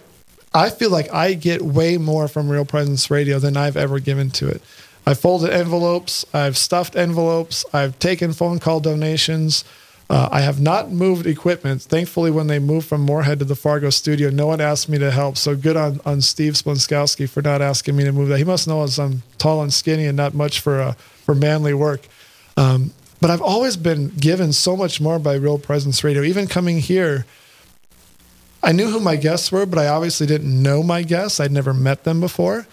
[0.53, 4.29] I feel like I get way more from Real Presence Radio than I've ever given
[4.31, 4.61] to it.
[5.09, 9.63] I've folded envelopes, I've stuffed envelopes, I've taken phone call donations.
[10.07, 11.81] Uh, I have not moved equipment.
[11.81, 15.09] Thankfully, when they moved from Moorhead to the Fargo studio, no one asked me to
[15.09, 15.35] help.
[15.35, 18.37] So good on, on Steve Splonskowski for not asking me to move that.
[18.37, 20.93] He must know as I'm tall and skinny and not much for uh,
[21.25, 22.07] for manly work.
[22.55, 26.21] Um, but I've always been given so much more by Real Presence Radio.
[26.21, 27.25] Even coming here,
[28.61, 31.39] I knew who my guests were, but I obviously didn't know my guests.
[31.39, 32.67] I'd never met them before.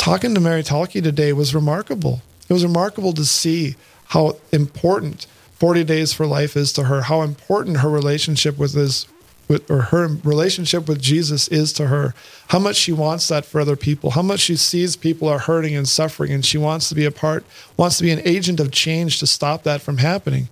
[0.00, 2.22] Talking to Mary Talkie today was remarkable.
[2.48, 3.76] It was remarkable to see
[4.06, 5.26] how important
[5.56, 9.06] 40 Days for Life is to her, how important her relationship with this,
[9.46, 12.14] with, or her relationship with Jesus is to her,
[12.48, 15.76] how much she wants that for other people, how much she sees people are hurting
[15.76, 17.44] and suffering, and she wants to be a part,
[17.76, 20.48] wants to be an agent of change to stop that from happening.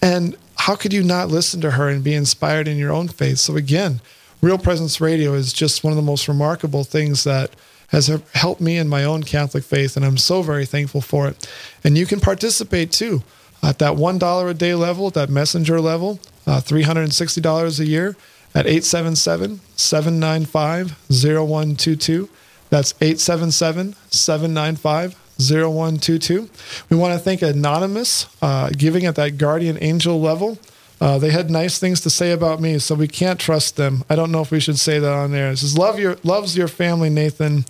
[0.00, 3.36] And how could you not listen to her and be inspired in your own faith?
[3.36, 4.00] So again,
[4.40, 7.50] Real Presence Radio is just one of the most remarkable things that
[7.88, 11.48] has helped me in my own Catholic faith, and I'm so very thankful for it.
[11.82, 13.22] And you can participate too
[13.62, 18.16] at that $1 a day level, at that messenger level, uh, $360 a year
[18.54, 22.28] at 877 795 0122.
[22.70, 26.50] That's 877 795 0122.
[26.90, 30.58] We want to thank Anonymous, uh, giving at that guardian angel level.
[31.00, 34.04] Uh, they had nice things to say about me, so we can't trust them.
[34.10, 35.50] I don't know if we should say that on there.
[35.50, 37.64] It says, Love your, loves your family, Nathan.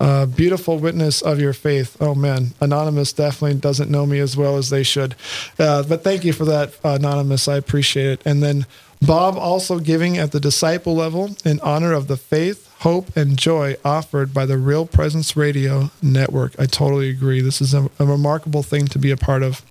[0.00, 1.94] Uh, beautiful witness of your faith.
[2.00, 5.14] Oh man, Anonymous definitely doesn't know me as well as they should.
[5.58, 7.46] Uh, but thank you for that, Anonymous.
[7.48, 8.22] I appreciate it.
[8.24, 8.64] And then
[9.02, 13.76] Bob also giving at the disciple level in honor of the faith, hope, and joy
[13.84, 16.58] offered by the Real Presence Radio Network.
[16.58, 17.42] I totally agree.
[17.42, 19.62] This is a, a remarkable thing to be a part of.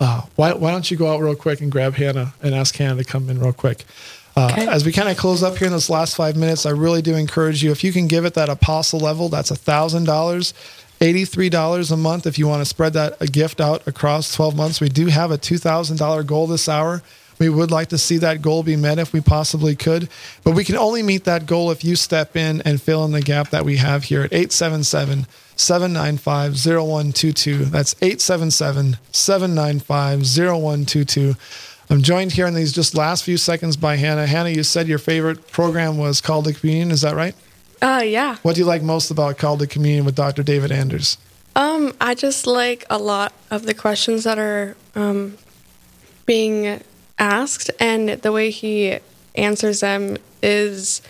[0.00, 3.02] Uh, why, why don't you go out real quick and grab Hannah and ask Hannah
[3.02, 3.84] to come in real quick?
[4.36, 4.68] Uh, okay.
[4.68, 7.16] As we kind of close up here in this last five minutes, I really do
[7.16, 10.54] encourage you if you can give it that apostle level, that's a thousand dollars.
[11.00, 14.80] $83 a month if you want to spread that a gift out across 12 months.
[14.80, 17.02] We do have a $2,000 goal this hour.
[17.38, 20.08] We would like to see that goal be met if we possibly could,
[20.42, 23.20] but we can only meet that goal if you step in and fill in the
[23.20, 25.26] gap that we have here at 877
[25.58, 27.64] 795 0122.
[27.66, 31.34] That's 877 795 0122.
[31.90, 34.26] I'm joined here in these just last few seconds by Hannah.
[34.26, 36.90] Hannah, you said your favorite program was Call to Communion.
[36.90, 37.34] Is that right?
[37.80, 38.36] Uh, yeah.
[38.42, 40.42] What do you like most about Call to Communion with Dr.
[40.42, 41.16] David Anders?
[41.56, 45.38] Um, I just like a lot of the questions that are um,
[46.26, 46.82] being
[47.18, 48.98] asked, and the way he
[49.34, 51.02] answers them is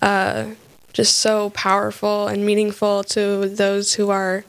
[0.00, 0.46] uh,
[0.92, 4.44] just so powerful and meaningful to those who are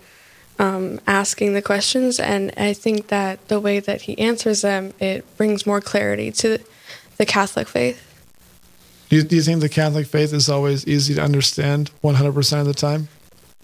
[0.60, 5.26] um, asking the questions, and I think that the way that he answers them, it
[5.38, 6.60] brings more clarity to
[7.18, 8.10] the Catholic faith.
[9.10, 12.66] Do you, do you think the Catholic faith is always easy to understand 100% of
[12.66, 13.08] the time?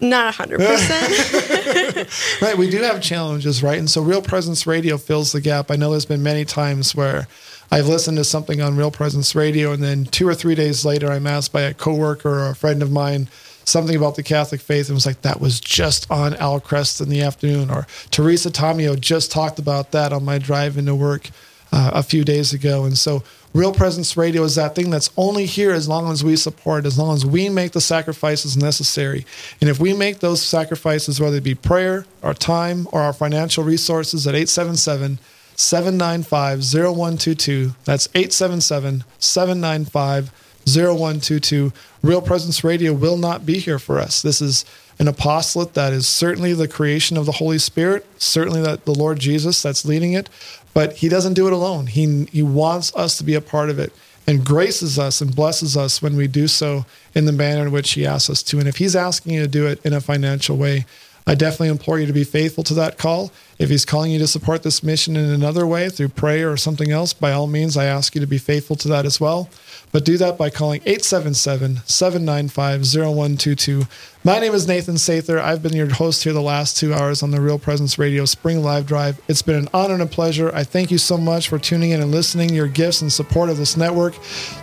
[0.01, 2.41] Not 100%.
[2.41, 3.77] right, we do have challenges, right?
[3.77, 5.71] And so Real Presence Radio fills the gap.
[5.71, 7.27] I know there's been many times where
[7.71, 11.11] I've listened to something on Real Presence Radio, and then two or three days later,
[11.11, 13.27] I'm asked by a coworker or a friend of mine
[13.65, 17.09] something about the Catholic faith and was like, that was just on Al Kresta in
[17.09, 17.69] the afternoon.
[17.69, 21.29] Or Teresa Tomeo just talked about that on my drive into work
[21.71, 22.83] uh, a few days ago.
[22.85, 26.35] And so, Real Presence Radio is that thing that's only here as long as we
[26.35, 29.25] support, as long as we make the sacrifices necessary.
[29.59, 33.63] And if we make those sacrifices, whether it be prayer, our time, or our financial
[33.63, 35.17] resources at 877
[35.59, 40.31] 795 0122, that's 877 795
[40.65, 41.73] 0122.
[42.01, 44.21] Real Presence Radio will not be here for us.
[44.21, 44.63] This is
[44.99, 49.19] an apostolate that is certainly the creation of the Holy Spirit, certainly that the Lord
[49.19, 50.29] Jesus that's leading it,
[50.73, 51.87] but he doesn't do it alone.
[51.87, 53.91] He he wants us to be a part of it
[54.25, 57.91] and graces us and blesses us when we do so in the manner in which
[57.91, 58.59] he asks us to.
[58.59, 60.85] And if he's asking you to do it in a financial way,
[61.27, 63.31] I definitely implore you to be faithful to that call.
[63.59, 66.91] If he's calling you to support this mission in another way through prayer or something
[66.91, 69.49] else, by all means, I ask you to be faithful to that as well.
[69.91, 73.85] But do that by calling 877 795 0122.
[74.23, 75.41] My name is Nathan Sather.
[75.41, 78.63] I've been your host here the last two hours on the Real Presence Radio Spring
[78.63, 79.19] Live Drive.
[79.27, 80.55] It's been an honor and a pleasure.
[80.55, 82.53] I thank you so much for tuning in and listening.
[82.53, 84.13] Your gifts and support of this network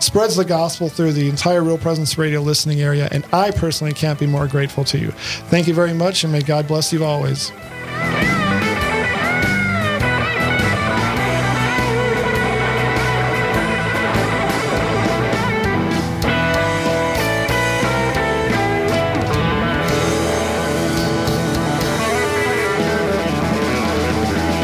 [0.00, 4.18] spreads the gospel through the entire Real Presence Radio listening area, and I personally can't
[4.18, 5.10] be more grateful to you.
[5.50, 7.52] Thank you very much, and may God bless you always.